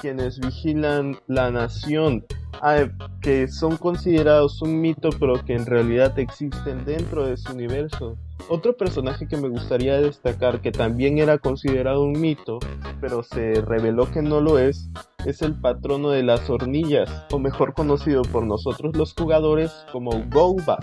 quienes 0.00 0.38
vigilan 0.38 1.18
la 1.26 1.50
nación, 1.50 2.24
ah, 2.62 2.84
que 3.20 3.48
son 3.48 3.76
considerados 3.76 4.62
un 4.62 4.80
mito 4.80 5.10
pero 5.18 5.44
que 5.44 5.54
en 5.54 5.66
realidad 5.66 6.18
existen 6.18 6.84
dentro 6.84 7.26
de 7.26 7.36
su 7.36 7.52
universo. 7.52 8.16
Otro 8.48 8.76
personaje 8.76 9.28
que 9.28 9.36
me 9.36 9.48
gustaría 9.48 10.00
destacar, 10.00 10.60
que 10.60 10.72
también 10.72 11.18
era 11.18 11.38
considerado 11.38 12.02
un 12.02 12.20
mito, 12.20 12.58
pero 13.00 13.22
se 13.22 13.60
reveló 13.60 14.10
que 14.10 14.22
no 14.22 14.40
lo 14.40 14.58
es, 14.58 14.88
es 15.24 15.42
el 15.42 15.54
patrono 15.54 16.10
de 16.10 16.22
las 16.22 16.48
hornillas, 16.48 17.26
o 17.30 17.38
mejor 17.38 17.74
conocido 17.74 18.22
por 18.22 18.44
nosotros 18.44 18.96
los 18.96 19.14
jugadores 19.14 19.72
como 19.92 20.10
Gouba, 20.30 20.78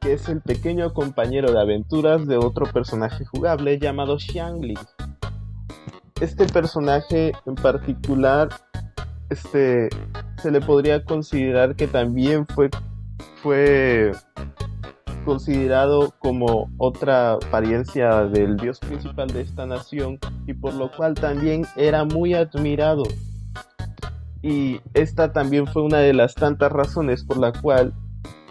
que 0.00 0.14
es 0.14 0.28
el 0.28 0.40
pequeño 0.40 0.92
compañero 0.92 1.52
de 1.52 1.60
aventuras 1.60 2.26
de 2.26 2.36
otro 2.36 2.66
personaje 2.66 3.24
jugable 3.24 3.78
llamado 3.78 4.18
Xiangli. 4.18 4.74
Este 6.20 6.46
personaje 6.46 7.32
en 7.46 7.54
particular 7.54 8.50
este, 9.30 9.88
se 10.42 10.50
le 10.50 10.60
podría 10.60 11.04
considerar 11.04 11.76
que 11.76 11.86
también 11.86 12.46
fue, 12.46 12.68
fue 13.42 14.12
considerado 15.24 16.14
como 16.18 16.70
otra 16.78 17.32
apariencia 17.34 18.24
del 18.24 18.56
dios 18.56 18.78
principal 18.80 19.28
de 19.28 19.42
esta 19.42 19.66
nación 19.66 20.18
y 20.46 20.54
por 20.54 20.74
lo 20.74 20.90
cual 20.90 21.14
también 21.14 21.66
era 21.76 22.04
muy 22.04 22.34
admirado. 22.34 23.04
Y 24.42 24.80
esta 24.94 25.32
también 25.32 25.66
fue 25.66 25.82
una 25.82 25.98
de 25.98 26.14
las 26.14 26.34
tantas 26.34 26.72
razones 26.72 27.24
por 27.24 27.36
la 27.36 27.52
cual 27.52 27.92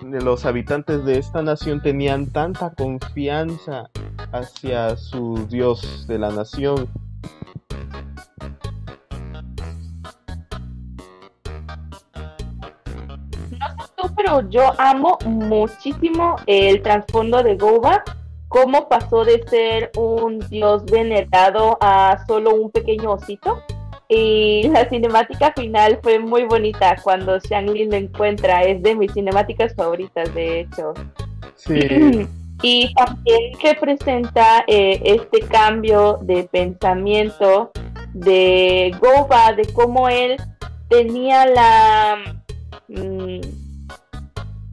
los 0.04 0.46
habitantes 0.46 1.04
de 1.04 1.18
esta 1.18 1.42
nación 1.42 1.82
tenían 1.82 2.28
tanta 2.28 2.74
confianza 2.74 3.90
hacia 4.32 4.96
su 4.96 5.48
dios 5.50 6.06
de 6.08 6.20
la 6.20 6.30
nación. 6.32 6.88
Pero 14.20 14.50
yo 14.50 14.74
amo 14.78 15.18
muchísimo 15.26 16.36
el 16.46 16.82
trasfondo 16.82 17.42
de 17.42 17.56
Goba, 17.56 18.04
cómo 18.50 18.90
pasó 18.90 19.24
de 19.24 19.42
ser 19.48 19.92
un 19.96 20.40
dios 20.50 20.84
venerado 20.86 21.78
a 21.80 22.22
solo 22.28 22.54
un 22.54 22.70
pequeño 22.70 23.14
osito 23.14 23.64
y 24.10 24.68
la 24.68 24.90
cinemática 24.90 25.54
final 25.56 26.00
fue 26.04 26.20
muy 26.20 26.44
bonita 26.44 26.98
cuando 27.02 27.40
Shang-Li 27.40 27.86
lo 27.86 27.96
encuentra. 27.96 28.64
Es 28.64 28.82
de 28.84 28.96
mis 28.96 29.14
cinemáticas 29.14 29.74
favoritas, 29.74 30.34
de 30.36 30.62
hecho. 30.62 30.94
Sí. 31.56 32.28
y 32.62 32.94
también 32.96 33.54
representa 33.64 34.66
eh, 34.68 35.00
este 35.06 35.48
cambio 35.48 36.20
de 36.24 36.44
pensamiento 36.46 37.72
de 38.14 38.94
Goba, 39.00 39.54
de 39.54 39.72
cómo 39.74 40.10
él 40.10 40.36
tenía 40.90 41.46
la, 41.46 42.18
mm, 42.88 43.59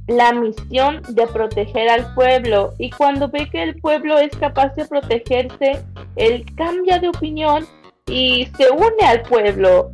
la 0.07 0.33
misión 0.33 1.03
de 1.09 1.27
proteger 1.27 1.89
al 1.89 2.15
pueblo. 2.15 2.75
Y 2.79 2.91
cuando 2.91 3.29
ve 3.29 3.49
que 3.51 3.63
el 3.63 3.81
pueblo 3.81 4.19
es 4.19 4.35
capaz 4.37 4.75
de 4.75 4.87
protegerse, 4.87 5.83
él 6.17 6.45
cambia 6.57 6.99
de 6.99 7.09
opinión 7.09 7.67
y 8.07 8.49
se 8.57 8.71
une 8.71 9.05
al 9.05 9.23
pueblo. 9.23 9.91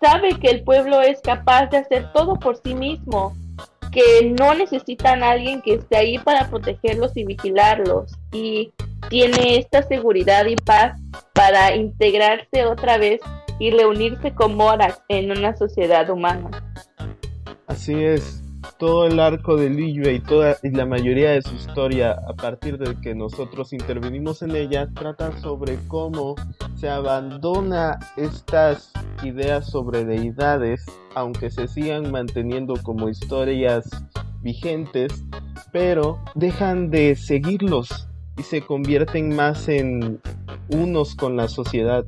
Sabe 0.00 0.38
que 0.38 0.50
el 0.50 0.64
pueblo 0.64 1.00
es 1.00 1.20
capaz 1.22 1.66
de 1.66 1.78
hacer 1.78 2.12
todo 2.12 2.36
por 2.36 2.56
sí 2.62 2.74
mismo, 2.74 3.34
que 3.90 4.34
no 4.38 4.54
necesitan 4.54 5.22
a 5.22 5.30
alguien 5.30 5.62
que 5.62 5.74
esté 5.74 5.96
ahí 5.96 6.18
para 6.18 6.48
protegerlos 6.50 7.16
y 7.16 7.24
vigilarlos. 7.24 8.12
Y 8.32 8.72
tiene 9.08 9.58
esta 9.58 9.82
seguridad 9.82 10.44
y 10.46 10.56
paz 10.56 11.00
para 11.32 11.74
integrarse 11.74 12.66
otra 12.66 12.98
vez 12.98 13.20
y 13.58 13.70
reunirse 13.70 14.34
con 14.34 14.56
Morak 14.56 15.02
en 15.08 15.30
una 15.30 15.56
sociedad 15.56 16.10
humana. 16.10 16.50
Así 17.66 18.04
es, 18.04 18.42
todo 18.78 19.06
el 19.06 19.18
arco 19.18 19.56
de 19.56 19.70
Liyue 19.70 20.14
y 20.14 20.20
toda 20.20 20.56
y 20.62 20.70
la 20.70 20.86
mayoría 20.86 21.32
de 21.32 21.42
su 21.42 21.54
historia 21.54 22.12
a 22.28 22.34
partir 22.34 22.78
de 22.78 22.94
que 23.00 23.14
nosotros 23.14 23.72
intervenimos 23.72 24.42
en 24.42 24.54
ella 24.54 24.88
trata 24.94 25.36
sobre 25.40 25.78
cómo 25.88 26.36
se 26.76 26.88
abandona 26.88 27.98
estas 28.16 28.92
ideas 29.22 29.68
sobre 29.68 30.04
deidades 30.04 30.86
aunque 31.14 31.50
se 31.50 31.66
sigan 31.66 32.10
manteniendo 32.12 32.74
como 32.82 33.08
historias 33.08 33.88
vigentes 34.42 35.24
pero 35.72 36.18
dejan 36.34 36.90
de 36.90 37.16
seguirlos 37.16 38.08
y 38.36 38.42
se 38.42 38.62
convierten 38.62 39.34
más 39.34 39.68
en 39.68 40.20
unos 40.68 41.14
con 41.14 41.36
la 41.36 41.48
sociedad. 41.48 42.04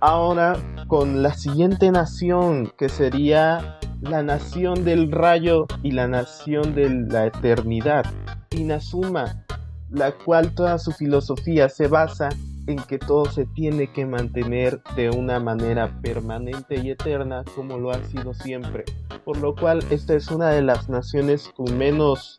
Ahora 0.00 0.56
con 0.88 1.22
la 1.22 1.32
siguiente 1.32 1.90
nación 1.90 2.72
que 2.76 2.88
sería 2.88 3.78
la 4.02 4.22
nación 4.22 4.84
del 4.84 5.12
rayo 5.12 5.66
y 5.82 5.92
la 5.92 6.08
nación 6.08 6.74
de 6.74 6.90
la 6.90 7.26
eternidad, 7.26 8.04
Inazuma, 8.50 9.44
la 9.90 10.10
cual 10.12 10.54
toda 10.54 10.78
su 10.78 10.90
filosofía 10.90 11.68
se 11.68 11.86
basa 11.86 12.28
en 12.66 12.78
que 12.78 12.98
todo 12.98 13.26
se 13.26 13.46
tiene 13.46 13.92
que 13.92 14.04
mantener 14.04 14.80
de 14.96 15.10
una 15.10 15.38
manera 15.38 16.00
permanente 16.02 16.80
y 16.80 16.90
eterna 16.90 17.44
como 17.54 17.78
lo 17.78 17.90
ha 17.90 18.02
sido 18.04 18.34
siempre, 18.34 18.84
por 19.24 19.36
lo 19.38 19.54
cual 19.54 19.84
esta 19.90 20.14
es 20.14 20.28
una 20.30 20.50
de 20.50 20.62
las 20.62 20.88
naciones 20.88 21.50
con 21.56 21.76
menos 21.78 22.36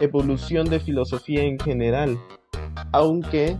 evolución 0.00 0.68
de 0.68 0.80
filosofía 0.80 1.42
en 1.42 1.58
general, 1.58 2.18
aunque 2.92 3.58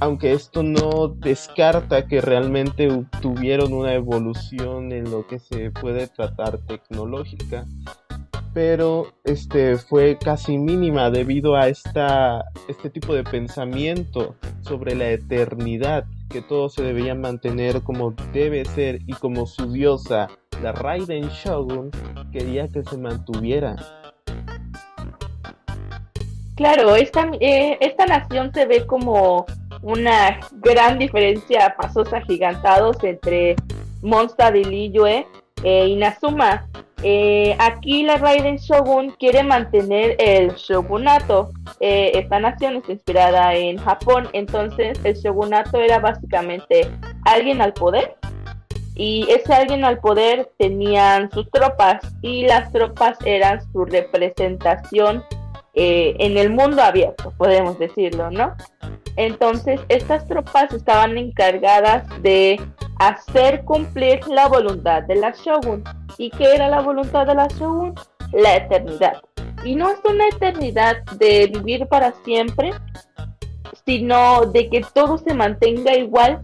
aunque 0.00 0.32
esto 0.32 0.62
no 0.62 1.08
descarta 1.08 2.06
que 2.06 2.20
realmente 2.20 2.88
tuvieron 3.20 3.72
una 3.72 3.94
evolución 3.94 4.92
en 4.92 5.10
lo 5.10 5.26
que 5.26 5.38
se 5.38 5.70
puede 5.70 6.06
tratar 6.08 6.58
tecnológica, 6.58 7.66
pero 8.52 9.08
este 9.24 9.76
fue 9.76 10.16
casi 10.18 10.58
mínima 10.58 11.10
debido 11.10 11.56
a 11.56 11.68
esta, 11.68 12.44
este 12.68 12.90
tipo 12.90 13.14
de 13.14 13.24
pensamiento 13.24 14.34
sobre 14.62 14.94
la 14.94 15.10
eternidad, 15.10 16.04
que 16.30 16.42
todo 16.42 16.68
se 16.68 16.82
debía 16.82 17.14
mantener 17.14 17.82
como 17.82 18.14
debe 18.32 18.64
ser 18.64 19.00
y 19.06 19.12
como 19.12 19.46
su 19.46 19.72
diosa, 19.72 20.28
la 20.62 20.72
Raiden 20.72 21.28
Shogun, 21.28 21.90
quería 22.32 22.68
que 22.68 22.82
se 22.82 22.96
mantuviera. 22.96 23.76
Claro, 26.54 26.96
esta, 26.96 27.30
eh, 27.40 27.76
esta 27.82 28.06
nación 28.06 28.50
se 28.54 28.64
ve 28.64 28.86
como 28.86 29.44
una 29.82 30.40
gran 30.52 30.98
diferencia, 30.98 31.74
pasos 31.78 32.12
agigantados 32.12 33.02
entre 33.04 33.56
Mondstadt 34.02 34.56
y 34.56 34.64
Liyue 34.64 35.26
e 35.62 35.86
Inazuma. 35.86 36.68
Eh, 37.02 37.54
aquí 37.58 38.02
la 38.02 38.16
Raiden 38.16 38.56
Shogun 38.56 39.10
quiere 39.18 39.42
mantener 39.42 40.16
el 40.18 40.54
shogunato. 40.54 41.50
Eh, 41.80 42.12
esta 42.14 42.40
nación 42.40 42.76
está 42.76 42.92
inspirada 42.92 43.54
en 43.54 43.76
Japón, 43.76 44.28
entonces 44.32 44.98
el 45.04 45.14
shogunato 45.14 45.78
era 45.78 45.98
básicamente 45.98 46.88
alguien 47.24 47.60
al 47.60 47.74
poder 47.74 48.16
y 48.96 49.26
ese 49.30 49.52
alguien 49.52 49.84
al 49.84 49.98
poder 50.00 50.50
tenían 50.58 51.30
sus 51.30 51.50
tropas 51.50 52.00
y 52.22 52.46
las 52.46 52.72
tropas 52.72 53.18
eran 53.26 53.60
su 53.72 53.84
representación 53.84 55.22
eh, 55.74 56.16
en 56.18 56.38
el 56.38 56.48
mundo 56.48 56.82
abierto, 56.82 57.34
podemos 57.36 57.78
decirlo, 57.78 58.30
¿no? 58.30 58.54
Entonces, 59.16 59.80
estas 59.88 60.26
tropas 60.26 60.72
estaban 60.72 61.16
encargadas 61.16 62.04
de 62.22 62.60
hacer 62.98 63.64
cumplir 63.64 64.26
la 64.28 64.48
voluntad 64.48 65.02
de 65.04 65.16
la 65.16 65.32
Shogun. 65.32 65.82
¿Y 66.18 66.30
qué 66.30 66.54
era 66.54 66.68
la 66.68 66.80
voluntad 66.80 67.26
de 67.26 67.34
la 67.34 67.48
Shogun? 67.48 67.94
La 68.32 68.56
eternidad. 68.56 69.22
Y 69.64 69.74
no 69.74 69.90
es 69.90 69.98
una 70.04 70.28
eternidad 70.28 71.02
de 71.18 71.46
vivir 71.46 71.86
para 71.86 72.12
siempre, 72.24 72.72
sino 73.84 74.46
de 74.46 74.68
que 74.68 74.84
todo 74.94 75.18
se 75.18 75.34
mantenga 75.34 75.96
igual 75.96 76.40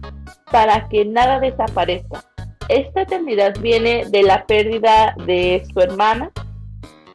para 0.51 0.87
que 0.89 1.05
nada 1.05 1.39
desaparezca. 1.39 2.23
Esta 2.69 3.01
eternidad 3.01 3.53
viene 3.59 4.05
de 4.09 4.23
la 4.23 4.45
pérdida 4.45 5.13
de 5.25 5.63
su 5.71 5.79
hermana 5.79 6.31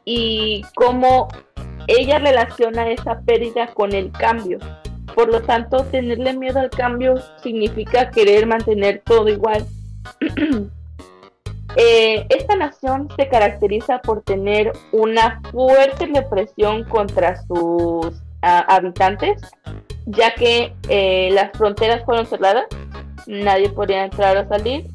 y 0.05 0.61
cómo 0.75 1.27
ella 1.87 2.19
relaciona 2.19 2.89
esa 2.89 3.19
pérdida 3.21 3.67
con 3.73 3.93
el 3.93 4.11
cambio. 4.11 4.59
Por 5.19 5.33
lo 5.33 5.41
tanto, 5.41 5.83
tenerle 5.83 6.31
miedo 6.31 6.61
al 6.61 6.69
cambio 6.69 7.15
significa 7.43 8.09
querer 8.09 8.47
mantener 8.47 9.01
todo 9.05 9.27
igual. 9.27 9.65
Eh, 11.75 12.25
esta 12.29 12.55
nación 12.55 13.07
se 13.15 13.29
caracteriza 13.29 14.01
por 14.01 14.23
tener 14.23 14.73
una 14.91 15.39
fuerte 15.51 16.07
represión 16.07 16.83
contra 16.85 17.39
sus 17.43 18.23
ah, 18.41 18.65
habitantes, 18.67 19.39
ya 20.07 20.33
que 20.33 20.73
eh, 20.89 21.29
las 21.31 21.51
fronteras 21.55 22.03
fueron 22.05 22.25
cerradas, 22.25 22.65
nadie 23.27 23.69
podía 23.69 24.03
entrar 24.03 24.35
o 24.35 24.49
salir, 24.49 24.87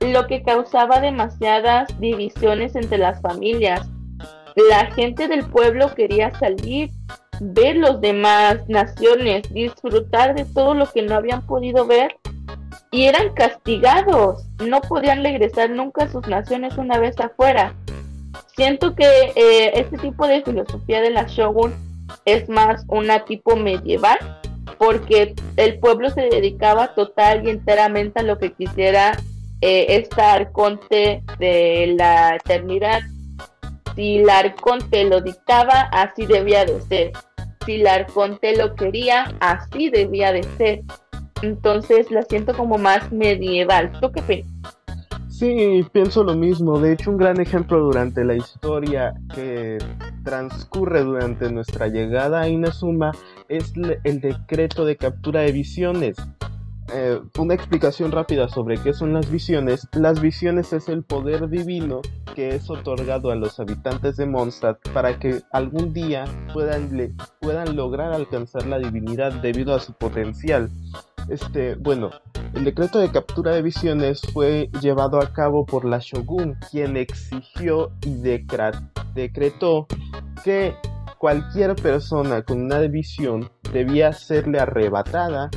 lo 0.00 0.26
que 0.26 0.42
causaba 0.42 0.98
demasiadas 1.00 1.88
divisiones 2.00 2.74
entre 2.74 2.98
las 2.98 3.22
familias 3.22 3.88
la 4.68 4.86
gente 4.86 5.28
del 5.28 5.44
pueblo 5.44 5.94
quería 5.94 6.32
salir, 6.38 6.90
ver 7.40 7.76
los 7.76 8.00
demás 8.00 8.58
naciones, 8.68 9.42
disfrutar 9.52 10.34
de 10.34 10.44
todo 10.44 10.74
lo 10.74 10.90
que 10.90 11.02
no 11.02 11.14
habían 11.14 11.46
podido 11.46 11.86
ver 11.86 12.16
y 12.90 13.04
eran 13.04 13.34
castigados, 13.34 14.46
no 14.66 14.80
podían 14.80 15.22
regresar 15.22 15.70
nunca 15.70 16.04
a 16.04 16.12
sus 16.12 16.26
naciones 16.26 16.76
una 16.78 16.98
vez 16.98 17.18
afuera. 17.20 17.74
Siento 18.56 18.94
que 18.94 19.32
eh, 19.36 19.72
este 19.74 19.98
tipo 19.98 20.26
de 20.26 20.42
filosofía 20.42 21.00
de 21.00 21.10
la 21.10 21.24
shogun 21.24 21.74
es 22.24 22.48
más 22.48 22.84
una 22.88 23.24
tipo 23.24 23.56
medieval, 23.56 24.18
porque 24.78 25.34
el 25.56 25.78
pueblo 25.78 26.10
se 26.10 26.22
dedicaba 26.22 26.94
total 26.94 27.46
y 27.46 27.50
enteramente 27.50 28.20
a 28.20 28.22
lo 28.22 28.38
que 28.38 28.52
quisiera 28.52 29.18
eh, 29.60 29.86
estar 29.96 30.52
conte 30.52 31.22
de 31.38 31.94
la 31.96 32.36
eternidad 32.36 33.00
si 33.98 34.18
la 34.18 34.38
Arconte 34.38 35.02
lo 35.02 35.20
dictaba, 35.20 35.88
así 35.90 36.24
debía 36.24 36.64
de 36.64 36.80
ser. 36.82 37.12
Si 37.68 37.76
la 37.76 37.96
Arconte 37.96 38.56
lo 38.56 38.74
quería, 38.74 39.30
así 39.40 39.90
debía 39.90 40.32
de 40.32 40.42
ser. 40.56 40.84
Entonces 41.42 42.10
la 42.10 42.22
siento 42.22 42.56
como 42.56 42.78
más 42.78 43.12
medieval. 43.12 43.92
¿Tú 44.00 44.10
qué 44.10 44.22
piensas? 44.22 44.78
Sí, 45.28 45.84
pienso 45.92 46.24
lo 46.24 46.34
mismo. 46.34 46.80
De 46.80 46.94
hecho, 46.94 47.10
un 47.10 47.18
gran 47.18 47.38
ejemplo 47.38 47.78
durante 47.80 48.24
la 48.24 48.36
historia 48.36 49.12
que 49.34 49.76
transcurre 50.24 51.02
durante 51.02 51.52
nuestra 51.52 51.88
llegada 51.88 52.40
a 52.40 52.48
Inazuma 52.48 53.12
es 53.50 53.74
el 54.02 54.22
decreto 54.22 54.86
de 54.86 54.96
captura 54.96 55.42
de 55.42 55.52
visiones. 55.52 56.16
Eh, 56.92 57.20
una 57.38 57.54
explicación 57.54 58.12
rápida 58.12 58.48
sobre 58.48 58.78
qué 58.78 58.92
son 58.92 59.12
las 59.12 59.30
visiones. 59.30 59.86
Las 59.92 60.20
visiones 60.20 60.72
es 60.72 60.88
el 60.88 61.02
poder 61.02 61.48
divino 61.48 62.00
que 62.34 62.54
es 62.54 62.70
otorgado 62.70 63.30
a 63.30 63.36
los 63.36 63.58
habitantes 63.60 64.16
de 64.16 64.26
Mondstadt 64.26 64.78
para 64.92 65.18
que 65.18 65.42
algún 65.52 65.92
día 65.92 66.24
puedan, 66.52 67.16
puedan 67.40 67.76
lograr 67.76 68.12
alcanzar 68.12 68.66
la 68.66 68.78
divinidad 68.78 69.32
debido 69.32 69.74
a 69.74 69.80
su 69.80 69.92
potencial. 69.92 70.70
Este, 71.28 71.74
bueno, 71.74 72.10
el 72.54 72.64
decreto 72.64 72.98
de 72.98 73.10
captura 73.10 73.52
de 73.52 73.62
visiones 73.62 74.22
fue 74.32 74.70
llevado 74.80 75.20
a 75.20 75.32
cabo 75.32 75.66
por 75.66 75.84
la 75.84 75.98
Shogun, 75.98 76.56
quien 76.70 76.96
exigió 76.96 77.90
y 78.02 78.14
decretó 79.14 79.86
que 80.42 80.74
cualquier 81.18 81.74
persona 81.74 82.42
con 82.42 82.62
una 82.62 82.78
visión 82.80 83.50
debía 83.72 84.12
serle 84.12 84.60
arrebatada 84.60 85.50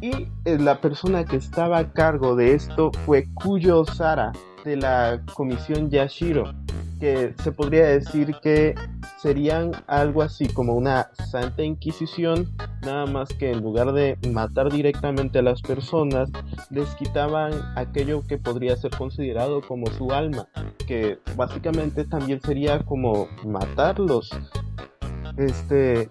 y 0.00 0.28
eh, 0.44 0.58
la 0.58 0.80
persona 0.80 1.24
que 1.24 1.36
estaba 1.36 1.78
a 1.78 1.92
cargo 1.92 2.36
de 2.36 2.54
esto 2.54 2.90
fue 3.04 3.26
Kuyo 3.34 3.84
Sara 3.84 4.32
de 4.64 4.76
la 4.76 5.20
comisión 5.34 5.90
Yashiro, 5.90 6.52
que 6.98 7.34
se 7.42 7.52
podría 7.52 7.86
decir 7.86 8.34
que 8.42 8.74
serían 9.20 9.72
algo 9.86 10.22
así 10.22 10.48
como 10.48 10.74
una 10.74 11.10
santa 11.30 11.62
inquisición, 11.62 12.54
nada 12.82 13.06
más 13.06 13.28
que 13.30 13.52
en 13.52 13.62
lugar 13.62 13.92
de 13.92 14.18
matar 14.30 14.70
directamente 14.70 15.38
a 15.38 15.42
las 15.42 15.62
personas, 15.62 16.30
les 16.70 16.88
quitaban 16.94 17.52
aquello 17.76 18.22
que 18.26 18.38
podría 18.38 18.76
ser 18.76 18.90
considerado 18.90 19.62
como 19.62 19.86
su 19.86 20.12
alma, 20.12 20.48
que 20.86 21.18
básicamente 21.36 22.04
también 22.04 22.40
sería 22.40 22.80
como 22.84 23.28
matarlos. 23.46 24.30
Este, 25.36 26.10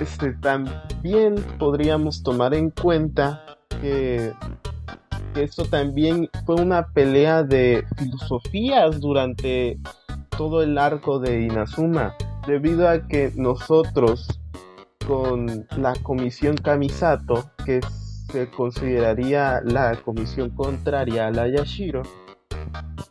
este, 0.00 0.32
también 0.32 1.36
podríamos 1.58 2.22
tomar 2.22 2.54
en 2.54 2.70
cuenta 2.70 3.44
que, 3.80 4.32
esto 5.36 5.64
también 5.64 6.28
fue 6.46 6.54
una 6.56 6.86
pelea 6.86 7.42
de 7.42 7.84
filosofías 7.96 9.00
durante 9.00 9.80
todo 10.36 10.62
el 10.62 10.78
arco 10.78 11.18
de 11.18 11.42
Inazuma, 11.42 12.14
debido 12.46 12.88
a 12.88 13.06
que 13.08 13.32
nosotros 13.34 14.28
con 15.06 15.66
la 15.76 15.92
comisión 16.02 16.56
Kamisato, 16.56 17.50
que 17.64 17.80
se 18.30 18.48
consideraría 18.50 19.60
la 19.64 19.96
comisión 19.96 20.50
contraria 20.50 21.26
a 21.26 21.30
la 21.32 21.48
Yashiro, 21.48 22.02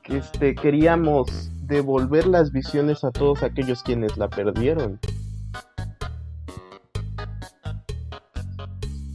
este, 0.06 0.56
queríamos 0.56 1.52
devolver 1.68 2.26
las 2.28 2.52
visiones 2.52 3.04
a 3.04 3.12
todos 3.12 3.44
aquellos 3.44 3.84
quienes 3.84 4.18
la 4.18 4.30
perdieron. 4.30 5.00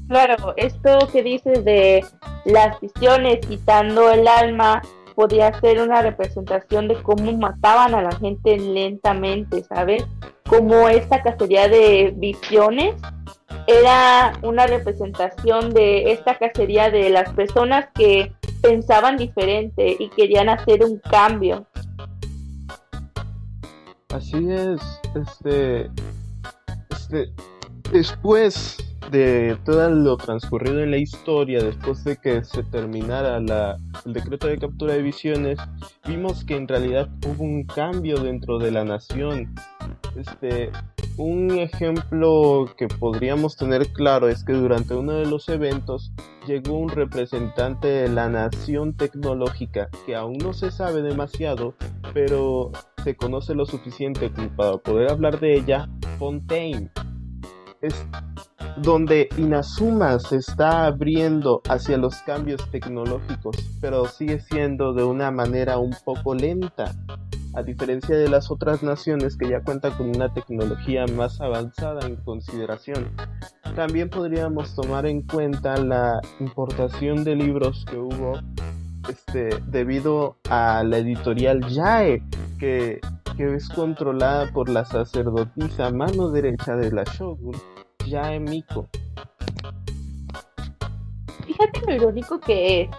Claro, 0.09 0.55
esto 0.57 0.99
que 1.13 1.23
dices 1.23 1.65
de 1.65 2.05
las 2.47 2.81
visiones 2.81 3.45
quitando 3.47 4.11
el 4.11 4.27
alma 4.27 4.81
podía 5.15 5.53
ser 5.61 5.83
una 5.83 6.01
representación 6.01 6.89
de 6.89 6.95
cómo 7.03 7.31
mataban 7.33 7.95
a 7.95 8.01
la 8.01 8.13
gente 8.13 8.57
lentamente, 8.57 9.63
¿sabes? 9.65 10.07
Como 10.49 10.89
esta 10.89 11.23
cacería 11.23 11.69
de 11.69 12.15
visiones 12.17 12.95
era 13.67 14.33
una 14.43 14.67
representación 14.67 15.75
de 15.75 16.13
esta 16.13 16.39
cacería 16.39 16.91
de 16.91 17.11
las 17.11 17.31
personas 17.35 17.89
que 17.95 18.33
pensaban 18.63 19.19
diferente 19.19 19.95
y 19.99 20.09
querían 20.09 20.49
hacer 20.49 20.85
un 20.85 20.99
cambio. 21.01 21.67
Así 24.09 24.51
es, 24.51 24.81
este, 25.15 25.91
este, 26.91 27.31
después 27.93 28.79
de 29.11 29.57
todo 29.65 29.89
lo 29.91 30.17
transcurrido 30.17 30.81
en 30.81 30.91
la 30.91 30.99
historia, 30.99 31.63
después 31.63 32.05
de 32.05 32.17
que 32.17 32.45
se 32.45 32.63
terminara 32.65 33.41
la, 33.41 33.77
el 34.05 34.13
decreto 34.13 34.47
de 34.47 34.59
captura 34.59 34.95
de 34.95 35.03
visiones, 35.03 35.59
vimos 36.07 36.45
que 36.45 36.57
en 36.57 36.69
realidad 36.69 37.09
hubo 37.27 37.45
un 37.45 37.65
cambio 37.65 38.19
dentro 38.19 38.59
de 38.59 38.71
la 38.71 38.85
nación. 38.85 39.55
Este, 40.17 40.71
un 41.17 41.51
ejemplo 41.51 42.73
que 42.77 42.87
podríamos 42.87 43.57
tener 43.57 43.89
claro 43.93 44.29
es 44.29 44.45
que 44.45 44.53
durante 44.53 44.95
uno 44.95 45.15
de 45.15 45.27
los 45.27 45.49
eventos 45.49 46.13
llegó 46.47 46.79
un 46.79 46.89
representante 46.89 47.89
de 47.89 48.09
la 48.09 48.29
nación 48.29 48.97
tecnológica 48.97 49.89
que 50.07 50.15
aún 50.15 50.39
no 50.39 50.53
se 50.53 50.71
sabe 50.71 51.03
demasiado, 51.03 51.75
pero 52.15 52.71
se 53.03 53.17
conoce 53.17 53.55
lo 53.55 53.67
suficiente 53.67 54.31
para 54.57 54.79
poder 54.79 55.11
hablar 55.11 55.41
de 55.41 55.57
ella, 55.57 55.89
Fontaine. 56.19 56.91
Es, 57.81 57.95
donde 58.83 59.29
Inazuma 59.37 60.19
se 60.19 60.37
está 60.37 60.87
abriendo 60.87 61.63
hacia 61.69 61.97
los 61.97 62.17
cambios 62.23 62.61
tecnológicos, 62.71 63.57
pero 63.81 64.07
sigue 64.07 64.41
siendo 64.41 64.93
de 64.93 65.05
una 65.05 65.31
manera 65.31 65.79
un 65.79 65.95
poco 66.05 66.35
lenta, 66.35 66.95
a 67.55 67.63
diferencia 67.63 68.17
de 68.17 68.29
las 68.29 68.51
otras 68.51 68.83
naciones 68.83 69.37
que 69.37 69.49
ya 69.49 69.63
cuentan 69.63 69.93
con 69.93 70.11
una 70.11 70.33
tecnología 70.33 71.07
más 71.17 71.41
avanzada 71.41 72.07
en 72.07 72.17
consideración. 72.17 73.11
También 73.75 74.11
podríamos 74.11 74.75
tomar 74.75 75.07
en 75.07 75.23
cuenta 75.23 75.77
la 75.77 76.21
importación 76.41 77.25
de 77.25 77.37
libros 77.37 77.85
que 77.91 77.97
hubo 77.97 78.39
este, 79.09 79.51
debido 79.67 80.37
a 80.51 80.85
la 80.85 80.99
editorial 80.99 81.67
Yae, 81.69 82.23
que, 82.59 83.01
que 83.37 83.55
es 83.55 83.69
controlada 83.71 84.51
por 84.53 84.69
la 84.69 84.85
sacerdotisa 84.85 85.91
mano 85.91 86.31
derecha 86.31 86.77
de 86.77 86.93
la 86.93 87.05
Shogun 87.05 87.55
Miko. 88.41 88.89
Fíjate 91.47 91.81
lo 91.87 91.95
irónico 91.95 92.41
que 92.41 92.83
es. 92.83 92.91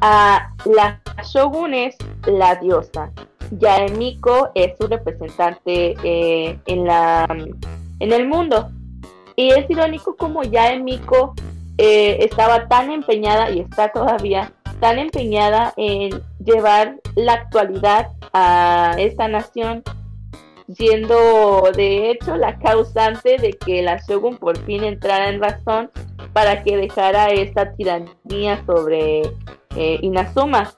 a 0.00 0.54
la 0.64 1.00
Shogun 1.24 1.74
es 1.74 1.96
la 2.26 2.56
diosa. 2.56 3.10
Miko 3.96 4.50
es 4.54 4.76
su 4.78 4.86
representante 4.86 5.94
eh, 6.02 6.58
en, 6.66 6.84
la, 6.84 7.26
en 8.00 8.12
el 8.12 8.28
mundo. 8.28 8.70
Y 9.36 9.50
es 9.50 9.70
irónico 9.70 10.16
como 10.16 10.42
Yaemiko 10.42 11.34
eh, 11.78 12.18
estaba 12.24 12.66
tan 12.68 12.90
empeñada 12.90 13.50
y 13.50 13.60
está 13.60 13.92
todavía 13.92 14.52
tan 14.80 14.98
empeñada 14.98 15.72
en 15.76 16.22
llevar 16.44 16.96
la 17.14 17.34
actualidad 17.34 18.08
a 18.32 18.94
esta 18.98 19.28
nación 19.28 19.82
siendo 20.74 21.70
de 21.74 22.10
hecho 22.10 22.36
la 22.36 22.58
causante 22.58 23.38
de 23.38 23.50
que 23.50 23.82
la 23.82 23.98
Shogun 24.06 24.36
por 24.36 24.58
fin 24.64 24.84
entrara 24.84 25.28
en 25.28 25.40
razón 25.40 25.90
para 26.32 26.62
que 26.62 26.76
dejara 26.76 27.28
esta 27.28 27.74
tiranía 27.74 28.64
sobre 28.66 29.22
eh, 29.76 29.98
Inazuma. 30.02 30.77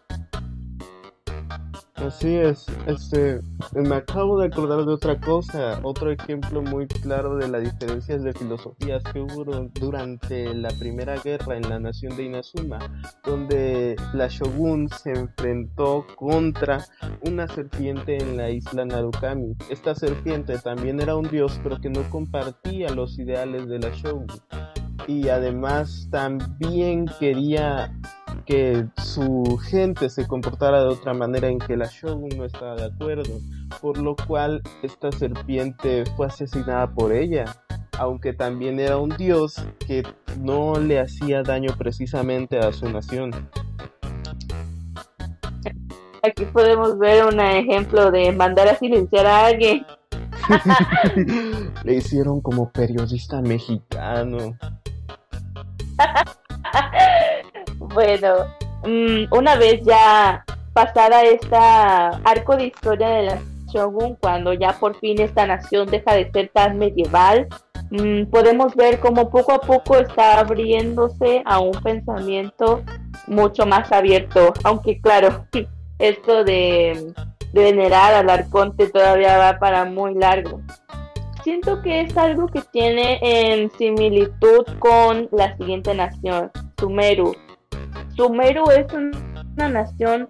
Así 2.07 2.35
es, 2.35 2.67
este, 2.87 3.41
me 3.75 3.97
acabo 3.97 4.39
de 4.41 4.47
acordar 4.47 4.87
de 4.87 4.93
otra 4.93 5.21
cosa, 5.21 5.79
otro 5.83 6.11
ejemplo 6.11 6.63
muy 6.63 6.87
claro 6.87 7.37
de 7.37 7.47
las 7.47 7.63
diferencias 7.63 8.23
de 8.23 8.33
filosofías 8.33 9.03
que 9.13 9.21
hubo 9.21 9.45
durante 9.75 10.55
la 10.55 10.71
primera 10.71 11.17
guerra 11.17 11.59
en 11.59 11.69
la 11.69 11.79
nación 11.79 12.17
de 12.17 12.25
Inazuma, 12.25 12.79
donde 13.23 13.97
la 14.15 14.29
shogun 14.29 14.89
se 14.89 15.11
enfrentó 15.11 16.07
contra 16.17 16.87
una 17.21 17.47
serpiente 17.47 18.17
en 18.17 18.39
la 18.39 18.49
isla 18.49 18.87
Narukami. 18.87 19.55
Esta 19.69 19.95
serpiente 19.95 20.59
también 20.59 21.01
era 21.01 21.17
un 21.17 21.29
dios, 21.29 21.61
pero 21.63 21.81
que 21.81 21.91
no 21.91 22.09
compartía 22.09 22.89
los 22.95 23.19
ideales 23.19 23.69
de 23.69 23.79
la 23.79 23.91
shogun 23.91 24.27
y 25.07 25.29
además 25.29 26.09
también 26.11 27.07
quería 27.19 27.93
que 28.51 28.85
su 28.97 29.61
gente 29.63 30.11
se 30.11 30.27
comportara 30.27 30.83
de 30.83 30.89
otra 30.89 31.15
manera 31.15 31.47
en 31.47 31.61
que 31.61 31.77
la 31.77 31.87
Shogun 31.87 32.31
no 32.37 32.45
estaba 32.45 32.75
de 32.75 32.87
acuerdo, 32.87 33.39
por 33.81 33.97
lo 33.97 34.17
cual 34.17 34.61
esta 34.83 35.13
serpiente 35.13 36.03
fue 36.17 36.27
asesinada 36.27 36.93
por 36.93 37.13
ella, 37.13 37.45
aunque 37.97 38.33
también 38.33 38.81
era 38.81 38.97
un 38.99 39.11
dios 39.11 39.65
que 39.87 40.03
no 40.41 40.81
le 40.81 40.99
hacía 40.99 41.45
daño 41.45 41.77
precisamente 41.79 42.59
a 42.59 42.73
su 42.73 42.91
nación. 42.91 43.31
Aquí 46.25 46.45
podemos 46.47 46.99
ver 46.99 47.25
un 47.27 47.39
ejemplo 47.39 48.11
de 48.11 48.33
mandar 48.33 48.67
a 48.67 48.75
silenciar 48.75 49.27
a 49.27 49.47
alguien. 49.47 49.87
le 51.85 51.95
hicieron 51.95 52.41
como 52.41 52.73
periodista 52.73 53.41
mexicano. 53.43 54.59
bueno, 57.95 58.47
mm, 58.85 59.33
una 59.33 59.57
vez 59.57 59.81
ya 59.83 60.45
pasada 60.73 61.23
esta 61.23 62.09
arco 62.25 62.57
de 62.57 62.67
historia 62.67 63.09
de 63.09 63.23
la 63.23 63.39
Shogun, 63.73 64.17
cuando 64.21 64.53
ya 64.53 64.73
por 64.79 64.97
fin 64.99 65.21
esta 65.21 65.47
nación 65.47 65.89
deja 65.89 66.15
de 66.15 66.31
ser 66.31 66.51
tan 66.53 66.79
medieval, 66.79 67.49
mm, 67.91 68.25
podemos 68.31 68.75
ver 68.75 69.01
cómo 69.01 69.31
poco 69.31 69.53
a 69.53 69.61
poco 69.61 69.97
está 69.97 70.41
abriéndose 70.41 71.43
a 71.45 71.61
un 71.61 71.73
pensamiento 71.73 72.83
mucho 73.27 73.67
más 73.67 73.91
abierto, 73.93 74.53
aunque 74.65 75.01
claro, 75.01 75.47
esto 75.99 76.45
de, 76.45 77.13
de 77.53 77.63
venerar 77.63 78.15
al 78.15 78.31
arconte 78.31 78.89
todavía 78.89 79.39
va 79.39 79.59
para 79.59 79.85
muy 79.85 80.15
largo. 80.15 80.61
siento 81.43 81.81
que 81.83 82.03
es 82.03 82.17
algo 82.17 82.47
que 82.49 82.61
tiene 82.71 83.19
en 83.23 83.71
similitud 83.73 84.65
con 84.79 85.29
la 85.33 85.57
siguiente 85.57 85.95
nación, 85.95 86.51
Sumeru. 86.79 87.35
Sumeru 88.21 88.71
es 88.71 88.93
una 88.93 89.71
nación 89.71 90.29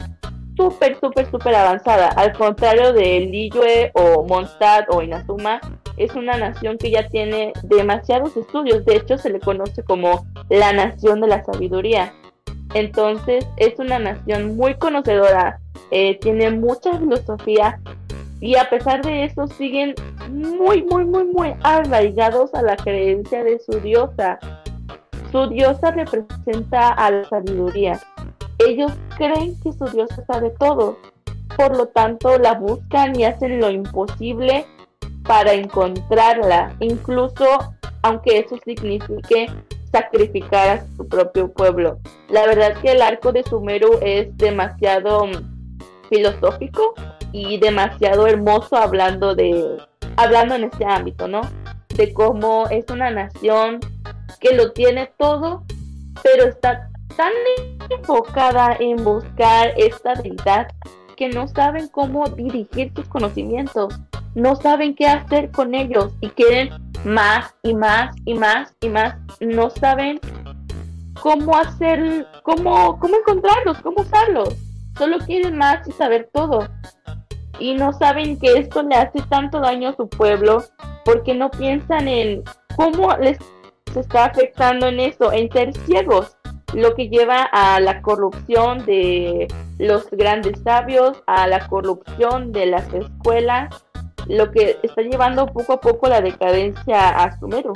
súper, 0.57 0.97
súper, 1.01 1.29
súper 1.29 1.57
avanzada. 1.57 2.11
Al 2.11 2.33
contrario 2.35 2.93
de 2.93 3.19
Liyue 3.19 3.91
o 3.95 4.23
Mondstadt 4.23 4.87
o 4.91 5.03
Inazuma, 5.03 5.61
es 5.97 6.15
una 6.15 6.37
nación 6.37 6.79
que 6.79 6.93
ya 6.93 7.09
tiene 7.09 7.53
demasiados 7.65 8.37
estudios. 8.37 8.85
De 8.85 8.95
hecho, 8.95 9.19
se 9.19 9.31
le 9.31 9.41
conoce 9.41 9.83
como 9.83 10.25
la 10.49 10.73
nación 10.73 11.21
de 11.21 11.27
la 11.27 11.43
sabiduría. 11.43 12.15
Entonces, 12.75 13.45
es 13.57 13.77
una 13.81 13.99
nación 13.99 14.57
muy 14.57 14.75
conocedora, 14.75 15.59
eh, 15.91 16.17
tiene 16.21 16.53
mucha 16.53 16.97
filosofía 16.97 17.81
y 18.41 18.55
a 18.55 18.71
pesar 18.71 19.03
de 19.03 19.25
eso 19.25 19.49
siguen 19.49 19.97
muy, 20.29 20.85
muy, 20.85 21.05
muy, 21.05 21.25
muy 21.25 21.55
arraigados 21.65 22.55
a 22.55 22.63
la 22.63 22.77
creencia 22.77 23.43
de 23.43 23.59
su 23.59 23.81
diosa. 23.81 24.39
Su 25.31 25.47
diosa 25.49 25.93
representa 25.93 26.93
a 26.93 27.11
la 27.11 27.25
sabiduría. 27.25 28.01
Ellos 28.59 28.93
creen 29.17 29.59
que 29.63 29.73
su 29.73 29.85
diosa 29.87 30.25
sabe 30.27 30.51
todo, 30.59 30.99
por 31.57 31.77
lo 31.77 31.87
tanto 31.87 32.39
la 32.39 32.55
buscan 32.55 33.19
y 33.19 33.25
hacen 33.25 33.61
lo 33.61 33.71
imposible 33.71 34.67
para 35.25 35.53
encontrarla, 35.53 36.75
incluso 36.81 37.45
aunque 38.03 38.41
eso 38.41 38.57
signifique 38.65 39.47
sacrificar 39.93 40.79
a 40.79 40.87
su 40.97 41.07
propio 41.09 41.53
pueblo. 41.53 41.99
La 42.29 42.47
verdad 42.47 42.77
que 42.81 42.93
el 42.93 43.03
arco 43.03 43.33
de 43.33 43.43
Sumeru 43.43 43.99
es 44.01 44.37
demasiado 44.37 45.27
filosófico 46.09 46.95
y 47.33 47.59
demasiado 47.59 48.27
hermoso 48.27 48.77
hablando 48.77 49.35
de 49.35 49.79
hablando 50.17 50.55
en 50.55 50.65
este 50.65 50.85
ámbito, 50.85 51.29
¿no? 51.29 51.43
De 51.97 52.13
cómo 52.13 52.67
es 52.69 52.85
una 52.91 53.11
nación 53.11 53.81
que 54.39 54.55
lo 54.55 54.73
tiene 54.73 55.13
todo, 55.19 55.65
pero 56.23 56.45
está 56.45 56.89
tan 57.17 57.33
enfocada 57.91 58.77
en 58.79 59.03
buscar 59.03 59.73
esta 59.77 60.15
deidad 60.15 60.69
que 61.17 61.29
no 61.29 61.49
saben 61.49 61.89
cómo 61.89 62.29
dirigir 62.29 62.93
sus 62.95 63.07
conocimientos, 63.09 63.95
no 64.35 64.57
saben 64.57 64.95
qué 64.95 65.07
hacer 65.07 65.51
con 65.51 65.75
ellos 65.75 66.13
y 66.21 66.29
quieren 66.31 66.71
más 67.05 67.55
y 67.63 67.75
más 67.75 68.17
y 68.25 68.35
más 68.35 68.75
y 68.81 68.89
más, 68.89 69.17
no 69.41 69.71
saben 69.71 70.21
cómo 71.21 71.57
hacer, 71.57 72.27
cómo, 72.43 72.99
cómo 72.99 73.17
encontrarlos, 73.17 73.79
cómo 73.83 74.03
usarlos, 74.03 74.57
solo 74.97 75.19
quieren 75.19 75.57
más 75.57 75.87
y 75.87 75.93
saber 75.93 76.31
todo. 76.33 76.69
Y 77.59 77.75
no 77.75 77.93
saben 77.93 78.39
que 78.39 78.55
esto 78.55 78.83
le 78.83 78.95
hace 78.95 79.21
tanto 79.29 79.61
daño 79.61 79.91
a 79.91 79.97
su 79.97 80.09
pueblo 80.09 80.65
porque 81.05 81.35
no 81.35 81.51
piensan 81.51 82.09
en 82.09 82.43
cómo 82.77 83.15
les 83.19 83.39
está 83.97 84.27
afectando 84.27 84.87
en 84.89 85.01
eso, 85.01 85.33
en 85.33 85.51
ser 85.51 85.75
ciegos, 85.87 86.37
lo 86.75 86.95
que 86.95 87.09
lleva 87.09 87.43
a 87.53 87.81
la 87.81 88.01
corrupción 88.03 88.85
de 88.85 89.49
los 89.79 90.09
grandes 90.11 90.61
sabios, 90.63 91.23
a 91.27 91.47
la 91.47 91.67
corrupción 91.69 92.53
de 92.53 92.67
las 92.67 92.93
escuelas, 92.95 93.85
lo 94.29 94.51
que 94.51 94.79
está 94.83 95.03
llevando 95.03 95.47
poco 95.47 95.75
a 95.75 95.81
poco 95.81 96.09
la 96.09 96.21
decadencia 96.21 97.09
a 97.09 97.39
Sumeru. 97.39 97.73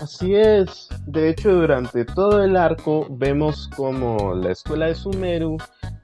Así 0.00 0.36
es, 0.36 0.88
de 1.06 1.30
hecho 1.30 1.52
durante 1.52 2.04
todo 2.04 2.44
el 2.44 2.56
arco 2.56 3.06
vemos 3.10 3.68
como 3.76 4.32
la 4.34 4.52
escuela 4.52 4.86
de 4.86 4.94
Sumeru 4.94 5.56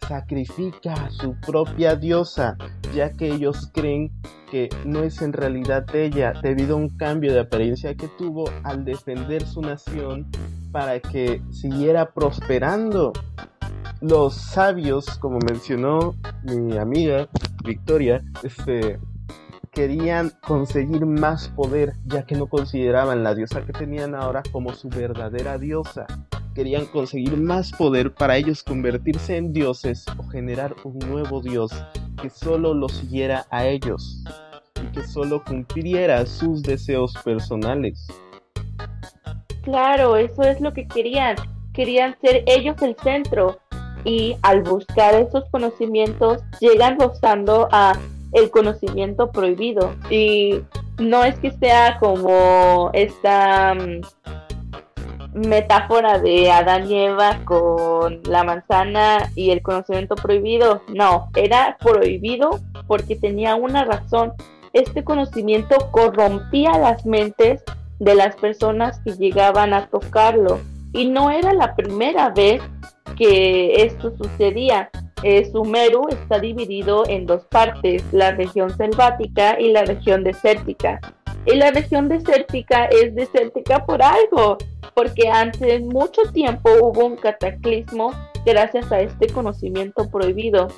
sacrifica 0.08 0.94
a 0.94 1.10
su 1.10 1.34
propia 1.40 1.96
diosa, 1.96 2.56
ya 2.94 3.12
que 3.12 3.28
ellos 3.28 3.70
creen 3.72 4.10
que 4.50 4.68
no 4.84 5.02
es 5.02 5.20
en 5.22 5.32
realidad 5.32 5.84
ella, 5.94 6.32
debido 6.42 6.76
a 6.76 6.78
un 6.78 6.90
cambio 6.90 7.32
de 7.32 7.40
apariencia 7.40 7.94
que 7.94 8.08
tuvo 8.18 8.44
al 8.62 8.84
defender 8.84 9.46
su 9.46 9.60
nación 9.60 10.30
para 10.72 11.00
que 11.00 11.42
siguiera 11.50 12.12
prosperando. 12.12 13.12
Los 14.00 14.34
sabios, 14.34 15.06
como 15.18 15.38
mencionó 15.38 16.14
mi 16.42 16.76
amiga 16.76 17.28
Victoria, 17.64 18.22
este, 18.42 18.98
querían 19.72 20.32
conseguir 20.46 21.06
más 21.06 21.48
poder, 21.48 21.94
ya 22.04 22.24
que 22.24 22.36
no 22.36 22.46
consideraban 22.46 23.22
la 23.24 23.34
diosa 23.34 23.64
que 23.64 23.72
tenían 23.72 24.14
ahora 24.14 24.42
como 24.52 24.74
su 24.74 24.88
verdadera 24.88 25.58
diosa 25.58 26.06
querían 26.54 26.86
conseguir 26.86 27.36
más 27.36 27.72
poder 27.72 28.14
para 28.14 28.36
ellos 28.36 28.62
convertirse 28.62 29.36
en 29.36 29.52
dioses 29.52 30.04
o 30.18 30.22
generar 30.28 30.74
un 30.84 30.98
nuevo 31.00 31.40
dios 31.40 31.72
que 32.20 32.30
solo 32.30 32.74
los 32.74 32.92
siguiera 32.92 33.46
a 33.50 33.66
ellos 33.66 34.22
y 34.82 34.86
que 34.92 35.06
solo 35.06 35.42
cumpliera 35.44 36.24
sus 36.26 36.62
deseos 36.62 37.14
personales. 37.24 38.06
Claro, 39.62 40.16
eso 40.16 40.42
es 40.42 40.60
lo 40.60 40.72
que 40.72 40.86
querían. 40.86 41.36
Querían 41.72 42.16
ser 42.20 42.44
ellos 42.46 42.80
el 42.82 42.96
centro 43.02 43.58
y 44.04 44.36
al 44.42 44.62
buscar 44.62 45.14
esos 45.14 45.44
conocimientos 45.50 46.42
llegan 46.60 46.98
rozando 47.00 47.68
a 47.72 47.98
el 48.32 48.50
conocimiento 48.50 49.30
prohibido 49.30 49.94
y 50.10 50.60
no 50.98 51.24
es 51.24 51.38
que 51.38 51.50
sea 51.52 51.98
como 51.98 52.90
esta 52.92 53.74
mm, 53.74 54.00
metáfora 55.34 56.18
de 56.18 56.50
Adán 56.50 56.90
y 56.90 57.04
Eva 57.04 57.40
con 57.44 58.20
la 58.24 58.44
manzana 58.44 59.30
y 59.34 59.50
el 59.50 59.62
conocimiento 59.62 60.14
prohibido. 60.14 60.82
No, 60.88 61.30
era 61.36 61.76
prohibido 61.80 62.60
porque 62.86 63.16
tenía 63.16 63.54
una 63.54 63.84
razón. 63.84 64.32
Este 64.72 65.04
conocimiento 65.04 65.76
corrompía 65.90 66.78
las 66.78 67.04
mentes 67.04 67.62
de 67.98 68.14
las 68.14 68.36
personas 68.36 69.00
que 69.00 69.12
llegaban 69.12 69.72
a 69.72 69.88
tocarlo. 69.88 70.60
Y 70.92 71.08
no 71.08 71.30
era 71.30 71.52
la 71.52 71.74
primera 71.74 72.30
vez 72.30 72.62
que 73.16 73.84
esto 73.84 74.16
sucedía. 74.16 74.90
Eh, 75.22 75.50
Sumeru 75.50 76.08
está 76.08 76.38
dividido 76.38 77.04
en 77.08 77.26
dos 77.26 77.44
partes, 77.46 78.04
la 78.12 78.32
región 78.32 78.76
selvática 78.76 79.58
y 79.58 79.72
la 79.72 79.84
región 79.84 80.22
desértica. 80.22 81.00
Y 81.46 81.54
la 81.56 81.70
región 81.70 82.08
desértica 82.08 82.86
es 82.86 83.14
desértica 83.14 83.84
por 83.84 84.02
algo, 84.02 84.58
porque 84.94 85.28
antes 85.28 85.82
mucho 85.82 86.22
tiempo 86.32 86.70
hubo 86.80 87.06
un 87.06 87.16
cataclismo 87.16 88.12
gracias 88.44 88.90
a 88.92 89.00
este 89.00 89.28
conocimiento 89.28 90.08
prohibido. 90.10 90.68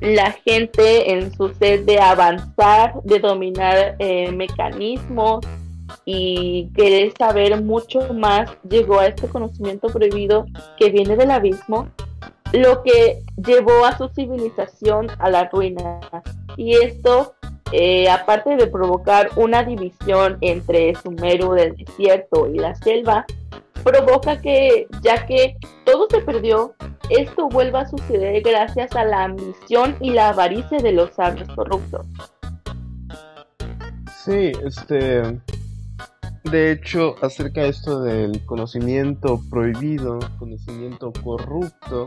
La 0.00 0.32
gente 0.32 1.12
en 1.12 1.34
su 1.34 1.48
sed 1.54 1.84
de 1.84 1.98
avanzar, 1.98 2.94
de 3.02 3.18
dominar 3.18 3.96
eh, 3.98 4.30
mecanismos 4.30 5.44
y 6.04 6.70
querer 6.76 7.12
saber 7.18 7.62
mucho 7.62 8.12
más, 8.14 8.50
llegó 8.68 9.00
a 9.00 9.06
este 9.06 9.26
conocimiento 9.28 9.88
prohibido 9.88 10.46
que 10.78 10.90
viene 10.90 11.16
del 11.16 11.30
abismo, 11.30 11.88
lo 12.52 12.82
que 12.82 13.22
llevó 13.36 13.84
a 13.84 13.96
su 13.96 14.08
civilización 14.08 15.08
a 15.18 15.30
la 15.30 15.48
ruina. 15.48 16.00
Y 16.56 16.74
esto 16.74 17.34
eh, 17.72 18.08
aparte 18.08 18.56
de 18.56 18.66
provocar 18.66 19.28
una 19.36 19.62
división 19.62 20.38
entre 20.40 20.94
Sumeru 20.94 21.52
del 21.52 21.76
desierto 21.76 22.48
y 22.48 22.58
la 22.58 22.74
selva, 22.74 23.26
provoca 23.84 24.40
que, 24.40 24.86
ya 25.02 25.26
que 25.26 25.56
todo 25.84 26.06
se 26.08 26.22
perdió, 26.22 26.74
esto 27.10 27.48
vuelva 27.48 27.80
a 27.80 27.88
suceder 27.88 28.42
gracias 28.42 28.96
a 28.96 29.04
la 29.04 29.24
ambición 29.24 29.96
y 30.00 30.10
la 30.10 30.30
avaricia 30.30 30.78
de 30.78 30.92
los 30.92 31.10
sabios 31.12 31.48
corruptos. 31.54 32.06
Sí, 34.24 34.52
este. 34.64 35.38
De 36.44 36.72
hecho, 36.72 37.16
acerca 37.20 37.62
de 37.62 37.68
esto 37.68 38.00
del 38.00 38.44
conocimiento 38.46 39.40
prohibido, 39.50 40.18
conocimiento 40.38 41.12
corrupto, 41.22 42.06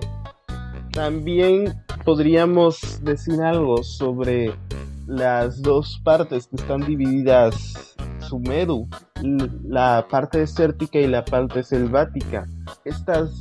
también 0.91 1.73
podríamos 2.05 3.03
decir 3.03 3.41
algo 3.41 3.83
sobre 3.83 4.53
las 5.07 5.61
dos 5.61 5.99
partes 6.03 6.47
que 6.47 6.55
están 6.57 6.81
divididas 6.81 7.95
Sumeru, 8.19 8.87
la 9.67 10.05
parte 10.09 10.39
desértica 10.39 10.99
y 10.99 11.07
la 11.07 11.25
parte 11.25 11.63
selvática. 11.63 12.47
Estas, 12.85 13.31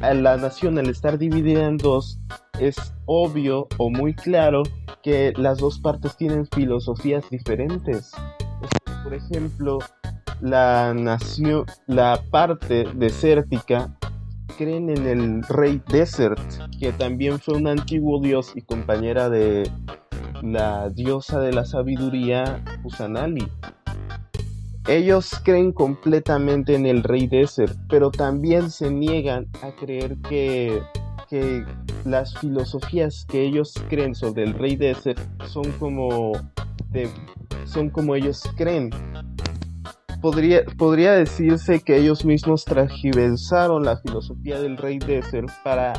la 0.00 0.36
nación 0.36 0.78
al 0.78 0.88
estar 0.88 1.18
dividida 1.18 1.66
en 1.66 1.78
dos, 1.78 2.18
es 2.60 2.76
obvio 3.06 3.66
o 3.78 3.90
muy 3.90 4.14
claro 4.14 4.62
que 5.02 5.32
las 5.36 5.58
dos 5.58 5.80
partes 5.80 6.16
tienen 6.16 6.46
filosofías 6.46 7.28
diferentes. 7.30 8.12
Por 9.02 9.14
ejemplo, 9.14 9.78
la 10.40 10.94
nación, 10.94 11.64
la 11.86 12.20
parte 12.30 12.86
desértica 12.94 13.92
creen 14.56 14.90
en 14.90 15.06
el 15.06 15.42
rey 15.44 15.82
Desert, 15.88 16.40
que 16.78 16.92
también 16.92 17.38
fue 17.38 17.54
un 17.54 17.66
antiguo 17.66 18.20
dios 18.20 18.52
y 18.54 18.62
compañera 18.62 19.28
de 19.28 19.70
la 20.42 20.90
diosa 20.90 21.40
de 21.40 21.52
la 21.52 21.64
sabiduría 21.64 22.62
Usanali. 22.82 23.48
Ellos 24.86 25.40
creen 25.42 25.72
completamente 25.72 26.74
en 26.74 26.84
el 26.84 27.02
rey 27.02 27.26
Desert, 27.26 27.76
pero 27.88 28.10
también 28.10 28.70
se 28.70 28.90
niegan 28.90 29.46
a 29.62 29.74
creer 29.74 30.18
que, 30.28 30.82
que 31.30 31.64
las 32.04 32.38
filosofías 32.38 33.24
que 33.26 33.46
ellos 33.46 33.72
creen 33.88 34.14
sobre 34.14 34.44
el 34.44 34.52
rey 34.52 34.76
Desert 34.76 35.20
son 35.46 35.70
como 35.78 36.32
son 37.64 37.90
como 37.90 38.14
ellos 38.14 38.42
creen. 38.56 38.90
Podría, 40.24 40.64
podría 40.78 41.12
decirse 41.12 41.80
que 41.80 41.98
ellos 41.98 42.24
mismos 42.24 42.64
transgiversaron 42.64 43.84
la 43.84 43.98
filosofía 43.98 44.58
del 44.58 44.78
rey 44.78 44.98
Desert 44.98 45.50
para 45.62 45.92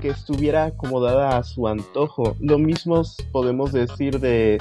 que 0.00 0.08
estuviera 0.08 0.64
acomodada 0.64 1.36
a 1.36 1.42
su 1.42 1.68
antojo. 1.68 2.34
Lo 2.40 2.58
mismo 2.58 3.02
podemos 3.30 3.72
decir 3.72 4.20
de, 4.20 4.56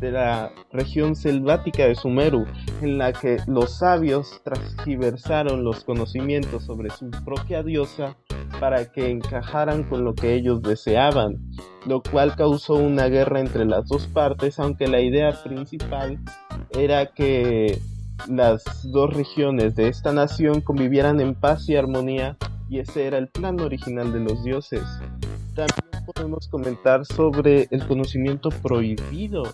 de 0.00 0.12
la 0.12 0.50
región 0.72 1.14
selvática 1.14 1.84
de 1.84 1.94
Sumeru, 1.94 2.46
en 2.80 2.96
la 2.96 3.12
que 3.12 3.36
los 3.46 3.80
sabios 3.80 4.40
transgiversaron 4.44 5.62
los 5.62 5.84
conocimientos 5.84 6.64
sobre 6.64 6.88
su 6.88 7.10
propia 7.26 7.62
diosa 7.62 8.16
para 8.58 8.90
que 8.90 9.10
encajaran 9.10 9.82
con 9.84 10.04
lo 10.04 10.14
que 10.14 10.32
ellos 10.32 10.62
deseaban, 10.62 11.36
lo 11.84 12.02
cual 12.02 12.34
causó 12.34 12.76
una 12.76 13.08
guerra 13.08 13.40
entre 13.40 13.66
las 13.66 13.86
dos 13.88 14.06
partes, 14.06 14.58
aunque 14.58 14.88
la 14.88 15.02
idea 15.02 15.38
principal 15.44 16.18
era 16.70 17.12
que 17.12 17.78
las 18.26 18.64
dos 18.90 19.14
regiones 19.14 19.74
de 19.74 19.88
esta 19.88 20.12
nación 20.12 20.60
convivieran 20.60 21.20
en 21.20 21.34
paz 21.34 21.68
y 21.68 21.76
armonía 21.76 22.36
y 22.68 22.80
ese 22.80 23.06
era 23.06 23.18
el 23.18 23.28
plan 23.28 23.60
original 23.60 24.12
de 24.12 24.20
los 24.20 24.42
dioses. 24.44 24.82
También 25.54 26.04
podemos 26.14 26.48
comentar 26.48 27.04
sobre 27.04 27.68
el 27.70 27.86
conocimiento 27.86 28.50
prohibido. 28.62 29.44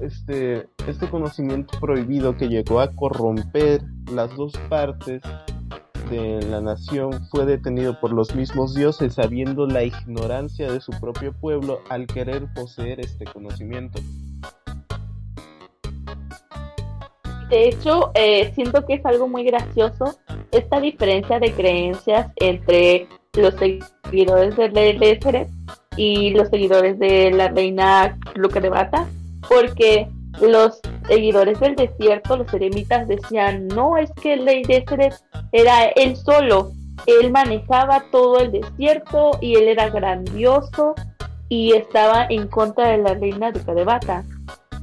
Este, 0.00 0.68
este 0.86 1.08
conocimiento 1.08 1.78
prohibido 1.80 2.36
que 2.36 2.48
llegó 2.48 2.80
a 2.80 2.90
corromper 2.90 3.82
las 4.12 4.34
dos 4.36 4.52
partes 4.68 5.22
de 6.10 6.42
la 6.42 6.60
nación 6.60 7.24
fue 7.30 7.46
detenido 7.46 7.98
por 8.00 8.12
los 8.12 8.34
mismos 8.34 8.74
dioses 8.74 9.14
sabiendo 9.14 9.66
la 9.66 9.84
ignorancia 9.84 10.70
de 10.70 10.80
su 10.80 10.92
propio 11.00 11.32
pueblo 11.32 11.80
al 11.88 12.06
querer 12.06 12.52
poseer 12.54 13.00
este 13.00 13.24
conocimiento. 13.24 14.00
De 17.52 17.68
hecho, 17.68 18.12
eh, 18.14 18.50
siento 18.54 18.86
que 18.86 18.94
es 18.94 19.04
algo 19.04 19.28
muy 19.28 19.44
gracioso 19.44 20.18
esta 20.52 20.80
diferencia 20.80 21.38
de 21.38 21.52
creencias 21.52 22.32
entre 22.36 23.06
los 23.34 23.54
seguidores 23.56 24.56
de 24.56 24.94
Lezeret 24.94 25.50
y 25.98 26.30
los 26.30 26.48
seguidores 26.48 26.98
de 26.98 27.30
la 27.30 27.48
reina 27.48 28.18
Luca 28.36 28.58
de 28.58 28.70
Bata, 28.70 29.06
porque 29.46 30.08
los 30.40 30.80
seguidores 31.06 31.60
del 31.60 31.76
desierto, 31.76 32.38
los 32.38 32.54
eremitas, 32.54 33.06
decían, 33.06 33.68
no, 33.68 33.98
es 33.98 34.10
que 34.12 34.32
el 34.32 34.46
rey 34.46 34.62
Deseret 34.62 35.12
era 35.52 35.84
él 35.88 36.16
solo, 36.16 36.72
él 37.04 37.30
manejaba 37.30 38.06
todo 38.10 38.40
el 38.40 38.52
desierto 38.52 39.32
y 39.42 39.56
él 39.56 39.68
era 39.68 39.90
grandioso 39.90 40.94
y 41.50 41.74
estaba 41.74 42.24
en 42.30 42.48
contra 42.48 42.88
de 42.88 42.96
la 42.96 43.12
reina 43.12 43.50
Luca 43.50 43.74
de 43.74 43.84
Bata. 43.84 44.24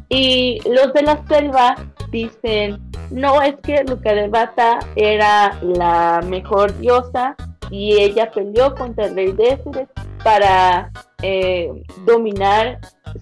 Y 0.07 0.59
los 0.67 0.93
de 0.93 1.03
la 1.03 1.23
selva 1.27 1.75
dicen, 2.11 2.79
no, 3.11 3.41
es 3.41 3.55
que 3.57 3.83
de 3.83 4.27
Bata 4.27 4.79
era 4.95 5.59
la 5.61 6.21
mejor 6.25 6.77
diosa 6.79 7.35
y 7.69 7.93
ella 7.93 8.31
peleó 8.31 8.73
contra 8.75 9.05
el 9.05 9.15
rey 9.15 9.31
Deseret 9.31 9.89
para 10.23 10.91
eh, 11.21 11.69
dominar 12.05 12.79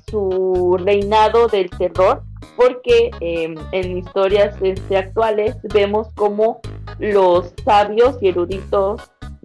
su 0.10 0.78
reinado 0.84 1.48
del 1.48 1.70
terror, 1.72 2.24
porque 2.56 3.12
em, 3.20 3.56
en 3.72 3.98
historias 3.98 4.56
este, 4.62 4.98
actuales 4.98 5.56
vemos 5.74 6.10
como 6.16 6.60
los 7.00 7.54
sabios 7.64 8.18
y 8.22 8.30
eruditos 8.30 9.02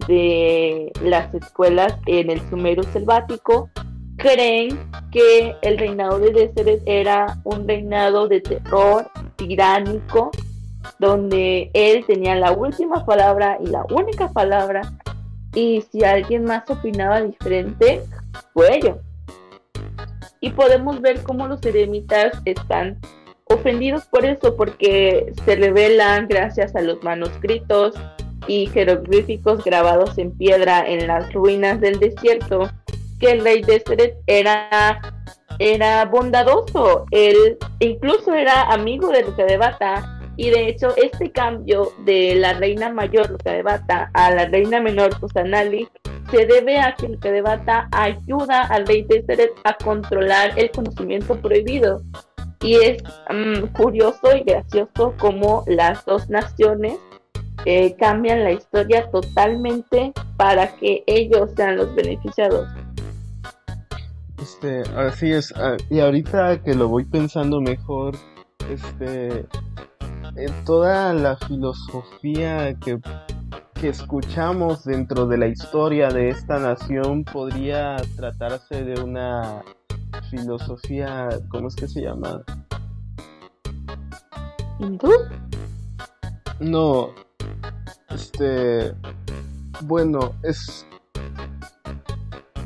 de 0.07 0.91
las 1.01 1.33
escuelas 1.33 1.95
en 2.07 2.29
el 2.29 2.41
Sumeru 2.49 2.83
selvático 2.83 3.69
creen 4.17 4.79
que 5.11 5.55
el 5.61 5.77
reinado 5.77 6.19
de 6.19 6.31
Deseret 6.31 6.81
era 6.85 7.37
un 7.43 7.67
reinado 7.67 8.27
de 8.27 8.41
terror 8.41 9.09
tiránico, 9.35 10.31
donde 10.99 11.69
él 11.73 12.03
tenía 12.05 12.35
la 12.35 12.51
última 12.51 13.05
palabra 13.05 13.57
y 13.61 13.67
la 13.67 13.85
única 13.89 14.29
palabra, 14.29 14.81
y 15.53 15.83
si 15.91 16.03
alguien 16.03 16.45
más 16.45 16.69
opinaba 16.69 17.21
diferente, 17.21 18.01
fue 18.53 18.77
ello. 18.77 18.99
Y 20.39 20.51
podemos 20.51 20.99
ver 20.99 21.23
cómo 21.23 21.47
los 21.47 21.63
eremitas 21.65 22.33
están 22.45 22.99
ofendidos 23.45 24.05
por 24.05 24.25
eso, 24.25 24.55
porque 24.55 25.31
se 25.45 25.55
revelan 25.55 26.27
gracias 26.27 26.75
a 26.75 26.81
los 26.81 27.01
manuscritos 27.03 27.95
y 28.47 28.67
jeroglíficos 28.67 29.63
grabados 29.63 30.17
en 30.17 30.31
piedra 30.31 30.85
en 30.85 31.07
las 31.07 31.31
ruinas 31.33 31.79
del 31.79 31.99
desierto, 31.99 32.69
que 33.23 33.31
el 33.31 33.41
rey 33.41 33.61
Deseret 33.61 34.17
era, 34.27 34.99
era 35.57 36.03
bondadoso, 36.03 37.05
él 37.11 37.57
incluso 37.79 38.33
era 38.33 38.63
amigo 38.63 39.11
de 39.11 39.23
Luca 39.23 39.45
de 39.45 39.55
Bata, 39.55 40.19
y 40.35 40.49
de 40.49 40.67
hecho 40.67 40.93
este 40.97 41.31
cambio 41.31 41.93
de 41.99 42.35
la 42.35 42.53
reina 42.53 42.91
mayor 42.91 43.29
Luca 43.31 43.53
de 43.53 43.63
Bata 43.63 44.11
a 44.13 44.31
la 44.31 44.45
reina 44.47 44.81
menor 44.81 45.17
Kusanali 45.21 45.87
se 46.31 46.45
debe 46.45 46.79
a 46.79 46.95
que 46.95 47.07
Luca 47.07 47.31
de 47.31 47.41
Bata 47.41 47.87
ayuda 47.93 48.63
al 48.63 48.85
rey 48.87 49.03
Deseret 49.03 49.53
a 49.63 49.73
controlar 49.75 50.51
el 50.57 50.71
conocimiento 50.71 51.39
prohibido. 51.39 52.01
Y 52.61 52.75
es 52.75 53.03
mm, 53.29 53.67
curioso 53.73 54.35
y 54.35 54.43
gracioso 54.43 55.13
cómo 55.19 55.63
las 55.67 56.03
dos 56.05 56.29
naciones 56.29 56.97
eh, 57.65 57.95
cambian 57.99 58.43
la 58.43 58.51
historia 58.51 59.09
totalmente 59.11 60.13
para 60.37 60.75
que 60.75 61.03
ellos 61.07 61.51
sean 61.55 61.77
los 61.77 61.93
beneficiados. 61.93 62.67
Este, 64.43 64.83
así 64.97 65.31
es. 65.31 65.53
Ah, 65.55 65.77
y 65.89 66.01
ahorita 66.01 66.61
que 66.63 66.75
lo 66.75 66.89
voy 66.89 67.05
pensando 67.05 67.61
mejor, 67.61 68.13
este, 68.69 69.47
toda 70.65 71.13
la 71.13 71.37
filosofía 71.37 72.77
que, 72.77 72.99
que 73.73 73.87
escuchamos 73.87 74.83
dentro 74.83 75.27
de 75.27 75.37
la 75.37 75.47
historia 75.47 76.09
de 76.09 76.27
esta 76.27 76.59
nación 76.59 77.23
podría 77.23 77.95
tratarse 78.17 78.83
de 78.83 79.01
una 79.01 79.63
filosofía, 80.29 81.29
¿cómo 81.49 81.69
es 81.69 81.75
que 81.77 81.87
se 81.87 82.01
llama? 82.01 82.43
¿Hindú? 84.77 85.09
No, 86.59 87.11
este, 88.09 88.93
bueno, 89.85 90.33
es 90.43 90.85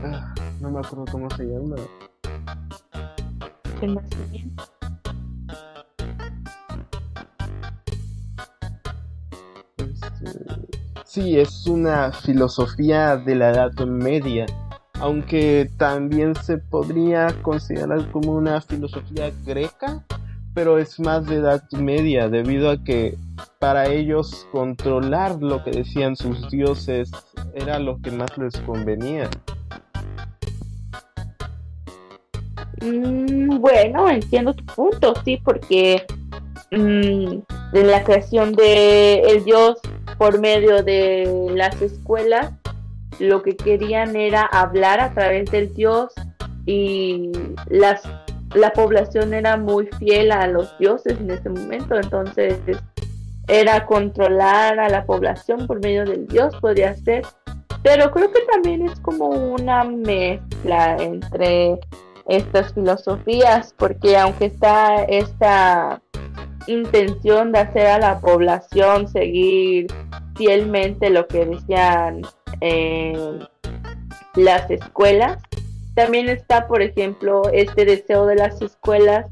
ah, 0.05 0.33
no 0.62 0.71
me 0.71 0.79
acuerdo 0.79 1.05
cómo 1.12 1.29
se 1.31 1.45
llama. 1.45 1.75
Este, 9.77 10.31
sí, 11.05 11.39
es 11.39 11.67
una 11.67 12.12
filosofía 12.12 13.17
de 13.17 13.36
la 13.36 13.51
Edad 13.51 13.73
Media, 13.86 14.45
aunque 14.99 15.69
también 15.77 16.36
se 16.36 16.57
podría 16.57 17.27
considerar 17.41 18.10
como 18.12 18.31
una 18.33 18.62
filosofía 18.62 19.31
greca, 19.45 20.03
pero 20.53 20.79
es 20.79 20.99
más 20.99 21.25
de 21.27 21.36
Edad 21.36 21.63
Media, 21.71 22.29
debido 22.29 22.71
a 22.71 22.83
que 22.83 23.17
para 23.60 23.88
ellos 23.88 24.47
controlar 24.51 25.41
lo 25.41 25.63
que 25.63 25.71
decían 25.71 26.15
sus 26.15 26.49
dioses 26.49 27.12
era 27.53 27.77
lo 27.79 28.01
que 28.01 28.12
más 28.12 28.36
les 28.38 28.60
convenía. 28.62 29.29
Mm, 32.82 33.60
bueno, 33.60 34.10
entiendo 34.10 34.54
tu 34.54 34.66
punto, 34.66 35.13
sí, 35.24 35.42
porque 35.44 36.06
mm, 36.72 37.40
en 37.74 37.88
la 37.88 38.04
creación 38.04 38.54
de 38.54 39.22
el 39.22 39.44
dios 39.44 39.80
por 40.18 40.40
medio 40.40 40.84
de 40.84 41.52
las 41.56 41.82
escuelas, 41.82 42.54
lo 43.20 43.42
que 43.42 43.56
querían 43.56 44.16
era 44.16 44.44
hablar 44.44 45.00
a 45.00 45.12
través 45.13 45.50
del 45.52 45.74
dios 45.74 46.13
y 46.66 47.32
las 47.68 48.04
la 48.56 48.72
población 48.72 49.34
era 49.34 49.58
muy 49.58 49.88
fiel 50.00 50.32
a 50.32 50.48
los 50.48 50.78
dioses 50.78 51.20
en 51.20 51.32
ese 51.32 51.50
momento, 51.50 51.96
entonces 51.96 52.58
era 53.48 53.86
controlar 53.86 54.80
a 54.80 54.90
la 54.90 55.06
población 55.06 55.68
por 55.68 55.82
medio 55.82 56.06
del 56.06 56.28
dios, 56.28 56.56
podría 56.62 56.96
ser, 56.96 57.26
pero 57.84 58.12
creo 58.12 58.32
que 58.32 58.42
también 58.52 58.88
es 58.88 59.00
como 59.02 59.28
una 59.28 59.84
mezcla 59.84 60.98
entre 61.00 61.80
estas 62.28 62.74
filosofías, 62.74 63.73
porque 63.78 64.17
aunque 64.17 64.46
está 64.46 65.04
esta 65.04 66.02
intención 66.67 67.52
de 67.52 67.60
hacer 67.60 67.88
a 67.88 68.00
la 68.00 68.19
población 68.19 69.08
seguir 69.08 69.88
fielmente 70.36 71.10
lo 71.10 71.28
que 71.28 71.46
decían 71.46 72.21
eh, 72.62 73.40
las 74.36 74.69
escuelas, 74.69 75.42
también 75.96 76.30
está, 76.30 76.67
por 76.67 76.82
ejemplo, 76.82 77.44
este 77.52 77.86
deseo 77.86 78.28
de 78.28 78.36
las 78.36 78.62
escuelas 78.62 79.25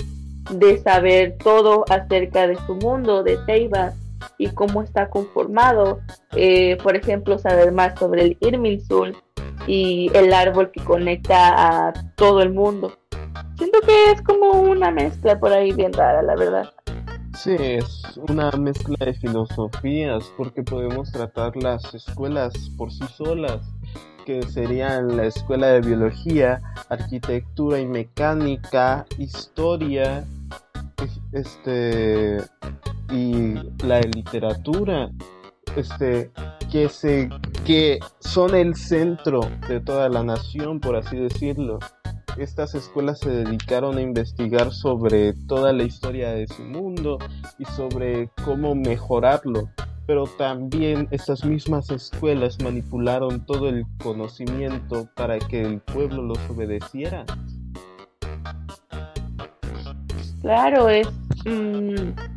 de 0.52 0.80
saber 0.80 1.38
todo 1.44 1.86
acerca 1.90 2.48
de 2.48 2.58
su 2.66 2.76
mundo, 2.76 3.24
de 3.24 3.38
Teiba 3.46 3.94
y 4.38 4.48
cómo 4.50 4.82
está 4.82 5.10
conformado. 5.10 6.00
Eh, 6.36 6.78
por 6.82 6.96
ejemplo, 6.96 7.38
saber 7.38 7.72
más 7.72 8.00
sobre 8.00 8.24
el 8.24 8.38
Irminsul, 8.40 9.16
y 9.68 10.10
el 10.14 10.34
árbol 10.34 10.72
que 10.72 10.84
conecta 10.84 11.88
a 11.88 11.94
todo 12.16 12.42
el 12.42 12.54
mundo. 12.54 12.98
siento 13.58 13.80
que 13.82 14.12
es 14.12 14.22
como 14.22 14.52
una 14.62 14.92
mezcla 14.92 15.40
por 15.40 15.52
ahí 15.52 15.72
bien 15.72 15.94
rara, 15.94 16.22
la 16.22 16.36
verdad. 16.36 16.70
Sí, 17.38 17.56
es 17.60 18.18
una 18.30 18.50
mezcla 18.52 18.96
de 19.06 19.14
filosofías 19.14 20.32
porque 20.38 20.64
podemos 20.64 21.12
tratar 21.12 21.56
las 21.58 21.94
escuelas 21.94 22.54
por 22.78 22.92
sí 22.92 23.04
solas, 23.18 23.62
que 24.26 24.42
serían 24.44 25.18
la 25.18 25.26
escuela 25.26 25.68
de 25.68 25.82
biología, 25.82 26.62
arquitectura 26.90 27.80
y 27.80 27.86
mecánica, 27.86 29.06
historia, 29.18 30.24
este 31.34 32.38
y 33.12 33.56
la 33.86 34.00
literatura, 34.02 35.10
este 35.76 36.32
que 36.72 36.90
se 36.90 37.30
que 37.66 38.00
son 38.20 38.56
el 38.56 38.76
centro 38.76 39.42
de 39.68 39.80
toda 39.80 40.10
la 40.10 40.24
nación, 40.24 40.80
por 40.80 40.96
así 40.96 41.18
decirlo 41.18 41.80
estas 42.38 42.76
escuelas 42.76 43.20
se 43.20 43.30
dedicaron 43.30 43.98
a 43.98 44.02
investigar 44.02 44.74
sobre 44.74 45.34
toda 45.48 45.72
la 45.72 45.84
historia 45.84 46.32
de 46.32 46.48
su 46.48 46.64
mundo 46.64 47.18
y 47.58 47.66
sobre 47.66 48.30
cómo 48.44 48.76
mejorarlo. 48.76 49.70
Pero 50.06 50.26
también 50.38 51.08
estas 51.12 51.46
mismas 51.46 51.90
escuelas 51.90 52.62
manipularon 52.62 53.46
todo 53.46 53.70
el 53.70 53.86
conocimiento 54.04 55.10
para 55.16 55.40
que 55.40 55.62
el 55.62 55.80
pueblo 55.80 56.22
los 56.22 56.38
obedeciera. 56.50 57.26
Claro, 60.42 60.90
es... 60.90 61.08
Mm, 61.46 62.35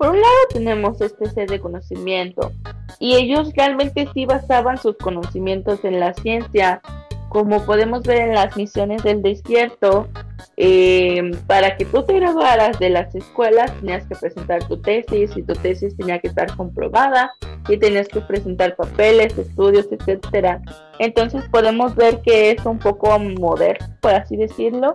por 0.00 0.12
un 0.12 0.20
lado 0.22 0.34
tenemos 0.50 0.98
este 1.02 1.28
set 1.28 1.50
de 1.50 1.60
conocimiento 1.60 2.52
y 2.98 3.16
ellos 3.16 3.52
realmente 3.54 4.08
sí 4.14 4.24
basaban 4.24 4.78
sus 4.78 4.96
conocimientos 4.96 5.84
en 5.84 6.00
la 6.00 6.14
ciencia 6.14 6.80
como 7.28 7.64
podemos 7.64 8.02
ver 8.02 8.22
en 8.22 8.34
las 8.34 8.56
misiones 8.56 9.04
del 9.04 9.22
desierto, 9.22 10.08
eh, 10.56 11.30
para 11.46 11.76
que 11.76 11.84
tú 11.84 12.02
te 12.02 12.14
graduaras 12.14 12.78
de 12.80 12.90
las 12.90 13.14
escuelas 13.14 13.72
tenías 13.78 14.04
que 14.06 14.16
presentar 14.16 14.66
tu 14.66 14.78
tesis 14.78 15.30
y 15.36 15.42
tu 15.42 15.52
tesis 15.54 15.96
tenía 15.96 16.18
que 16.18 16.26
estar 16.26 16.54
comprobada 16.56 17.30
y 17.68 17.76
tenías 17.76 18.08
que 18.08 18.20
presentar 18.20 18.74
papeles, 18.74 19.38
estudios, 19.38 19.86
etcétera. 19.92 20.60
Entonces 20.98 21.44
podemos 21.52 21.94
ver 21.94 22.20
que 22.22 22.50
es 22.50 22.66
un 22.66 22.78
poco 22.80 23.16
moderno, 23.18 23.86
por 24.00 24.14
así 24.14 24.36
decirlo, 24.36 24.94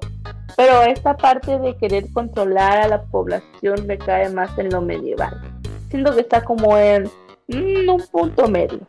pero 0.56 0.82
esta 0.84 1.18
parte 1.18 1.60
de 1.60 1.76
querer 1.76 2.12
controlar 2.14 2.80
a 2.80 2.88
la 2.88 3.04
población 3.04 3.88
recae 3.88 4.30
más 4.30 4.58
en 4.58 4.70
lo 4.70 4.82
medieval. 4.82 5.42
Siento 5.90 6.14
que 6.14 6.22
está 6.22 6.44
como 6.44 6.78
en 6.78 7.04
mm, 7.48 7.90
un 7.90 8.04
punto 8.12 8.48
medio. 8.48 8.80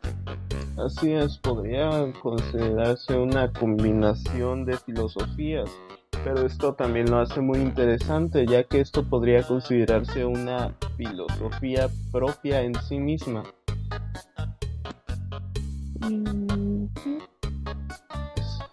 Así 0.78 1.12
es, 1.12 1.38
podría 1.38 2.12
considerarse 2.22 3.16
una 3.16 3.50
combinación 3.52 4.66
de 4.66 4.76
filosofías, 4.76 5.70
pero 6.22 6.44
esto 6.44 6.74
también 6.74 7.10
lo 7.10 7.18
hace 7.18 7.40
muy 7.40 7.58
interesante, 7.58 8.46
ya 8.46 8.62
que 8.64 8.80
esto 8.80 9.02
podría 9.02 9.42
considerarse 9.42 10.24
una 10.24 10.74
filosofía 10.96 11.88
propia 12.12 12.60
en 12.60 12.74
sí 12.82 12.98
misma. 12.98 13.42
Mm, 16.00 16.88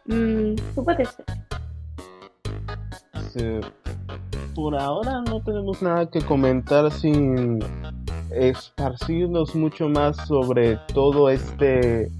mm 0.06 0.56
puede 0.84 1.06
por 4.56 4.76
ahora 4.76 5.22
no 5.22 5.42
tenemos 5.42 5.82
nada 5.82 6.10
que 6.10 6.22
comentar 6.22 6.92
sin 6.92 7.60
esparcirnos 8.32 9.56
mucho 9.56 9.90
más 9.90 10.18
sobre 10.28 10.78
todo 10.94 11.30
este 11.30 12.12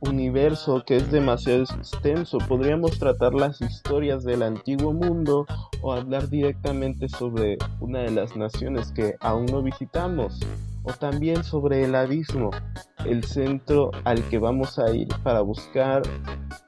universo 0.00 0.82
que 0.84 0.96
es 0.96 1.10
demasiado 1.10 1.62
extenso. 1.62 2.38
Podríamos 2.38 2.98
tratar 2.98 3.34
las 3.34 3.60
historias 3.60 4.24
del 4.24 4.42
antiguo 4.42 4.92
mundo 4.92 5.46
o 5.80 5.92
hablar 5.92 6.28
directamente 6.28 7.08
sobre 7.08 7.58
una 7.80 8.00
de 8.00 8.10
las 8.10 8.36
naciones 8.36 8.90
que 8.92 9.16
aún 9.20 9.46
no 9.46 9.62
visitamos 9.62 10.40
o 10.84 10.92
también 10.92 11.44
sobre 11.44 11.84
el 11.84 11.94
abismo, 11.94 12.50
el 13.04 13.24
centro 13.24 13.90
al 14.04 14.22
que 14.28 14.38
vamos 14.38 14.78
a 14.78 14.90
ir 14.94 15.08
para 15.22 15.40
buscar, 15.40 16.02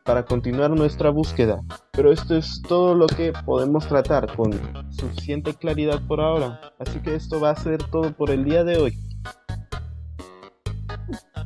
para 0.05 0.25
continuar 0.25 0.71
nuestra 0.71 1.11
búsqueda. 1.11 1.61
Pero 1.93 2.13
esto 2.13 2.37
es 2.37 2.63
todo 2.69 2.95
lo 2.95 3.07
que 3.07 3.33
podemos 3.45 3.87
tratar 3.87 4.35
con 4.37 4.53
suficiente 4.93 5.55
claridad 5.55 6.01
por 6.07 6.21
ahora, 6.21 6.61
así 6.79 7.01
que 7.01 7.15
esto 7.15 7.41
va 7.41 7.51
a 7.51 7.57
ser 7.57 7.83
todo 7.91 8.13
por 8.13 8.31
el 8.31 8.45
día 8.45 8.65
de 8.65 8.77
hoy. 8.79 8.99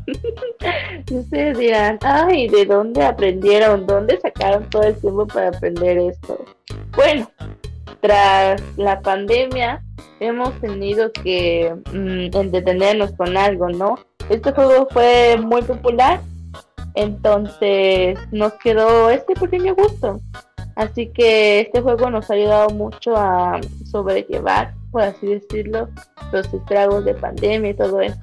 ustedes 1.11 1.59
dirán, 1.59 1.99
ay, 2.03 2.49
¿de 2.49 2.65
dónde 2.65 3.03
aprendieron? 3.03 3.87
¿Dónde 3.87 4.19
sacaron 4.21 4.69
todo 4.71 4.83
el 4.83 4.97
tiempo 4.97 5.27
para 5.27 5.49
aprender 5.49 5.99
esto? 5.99 6.45
Bueno, 6.97 7.31
tras 8.01 8.63
la 8.77 9.01
pandemia 9.01 9.83
hemos 10.21 10.53
tenido 10.61 11.13
que 11.13 11.75
mm, 11.93 12.37
entretenernos 12.37 13.13
con 13.13 13.37
algo, 13.37 13.69
¿no? 13.69 13.99
Este 14.29 14.53
juego 14.53 14.87
fue 14.91 15.39
muy 15.43 15.63
popular, 15.63 16.21
entonces 16.95 18.19
nos 18.31 18.53
quedó 18.55 19.11
este 19.11 19.35
pequeño 19.35 19.75
gusto. 19.75 20.21
Así 20.77 21.09
que 21.09 21.61
este 21.61 21.81
juego 21.81 22.09
nos 22.09 22.31
ha 22.31 22.35
ayudado 22.35 22.71
mucho 22.71 23.17
a 23.17 23.61
sobrellevar, 23.91 24.75
por 24.93 25.03
así 25.03 25.27
decirlo, 25.27 25.89
los 26.31 26.53
estragos 26.55 27.05
de 27.05 27.15
pandemia 27.15 27.71
y 27.71 27.75
todo 27.75 28.01
eso. 28.01 28.21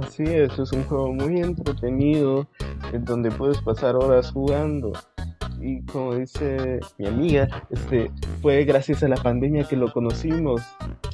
Así 0.00 0.22
es, 0.22 0.56
es 0.58 0.72
un 0.72 0.84
juego 0.84 1.12
muy 1.12 1.40
entretenido 1.40 2.46
en 2.92 3.04
donde 3.04 3.30
puedes 3.30 3.60
pasar 3.62 3.96
horas 3.96 4.30
jugando. 4.30 4.92
Y 5.60 5.82
como 5.86 6.14
dice 6.14 6.80
mi 6.98 7.06
amiga, 7.06 7.48
este 7.70 8.10
fue 8.40 8.64
gracias 8.64 9.02
a 9.02 9.08
la 9.08 9.16
pandemia 9.16 9.64
que 9.64 9.76
lo 9.76 9.92
conocimos 9.92 10.62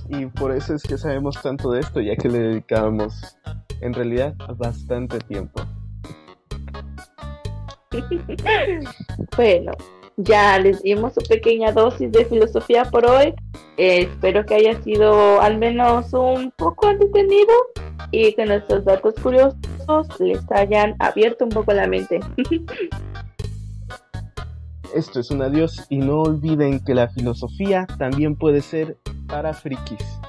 y 0.09 0.26
por 0.26 0.53
eso 0.53 0.74
es 0.74 0.82
que 0.82 0.99
sabemos 0.99 1.40
tanto 1.40 1.70
de 1.70 1.80
esto, 1.80 2.01
ya 2.01 2.14
que 2.16 2.28
le 2.28 2.38
dedicamos 2.38 3.38
en 3.80 3.95
realidad 3.95 4.34
bastante 4.57 5.18
tiempo. 5.20 5.62
bueno, 9.36 9.72
ya 10.16 10.59
les 10.59 10.82
dimos 10.82 11.14
su 11.14 11.20
pequeña 11.28 11.72
dosis 11.72 12.12
de 12.12 12.24
filosofía 12.26 12.84
por 12.84 13.07
hoy. 13.07 13.34
Eh, 13.76 14.03
espero 14.03 14.45
que 14.45 14.55
haya 14.55 14.80
sido 14.82 15.40
al 15.40 15.59
menos 15.59 16.12
un 16.12 16.53
poco 16.57 16.90
entretenido 16.90 17.53
y 18.11 18.32
que 18.34 18.47
nuestros 18.47 18.84
datos 18.84 19.14
curiosos 19.22 19.57
les 20.20 20.40
hayan 20.53 20.95
abierto 20.99 21.45
un 21.45 21.51
poco 21.51 21.72
la 21.72 21.86
mente. 21.86 22.20
Esto 24.95 25.18
es 25.18 25.32
un 25.32 25.42
adiós 25.42 25.86
y 25.88 25.99
no 25.99 26.22
olviden 26.22 26.78
que 26.78 26.95
la 26.95 27.09
filosofía 27.09 27.84
también 27.99 28.36
puede 28.36 28.61
ser 28.61 29.01
para 29.26 29.53
frikis. 29.53 30.20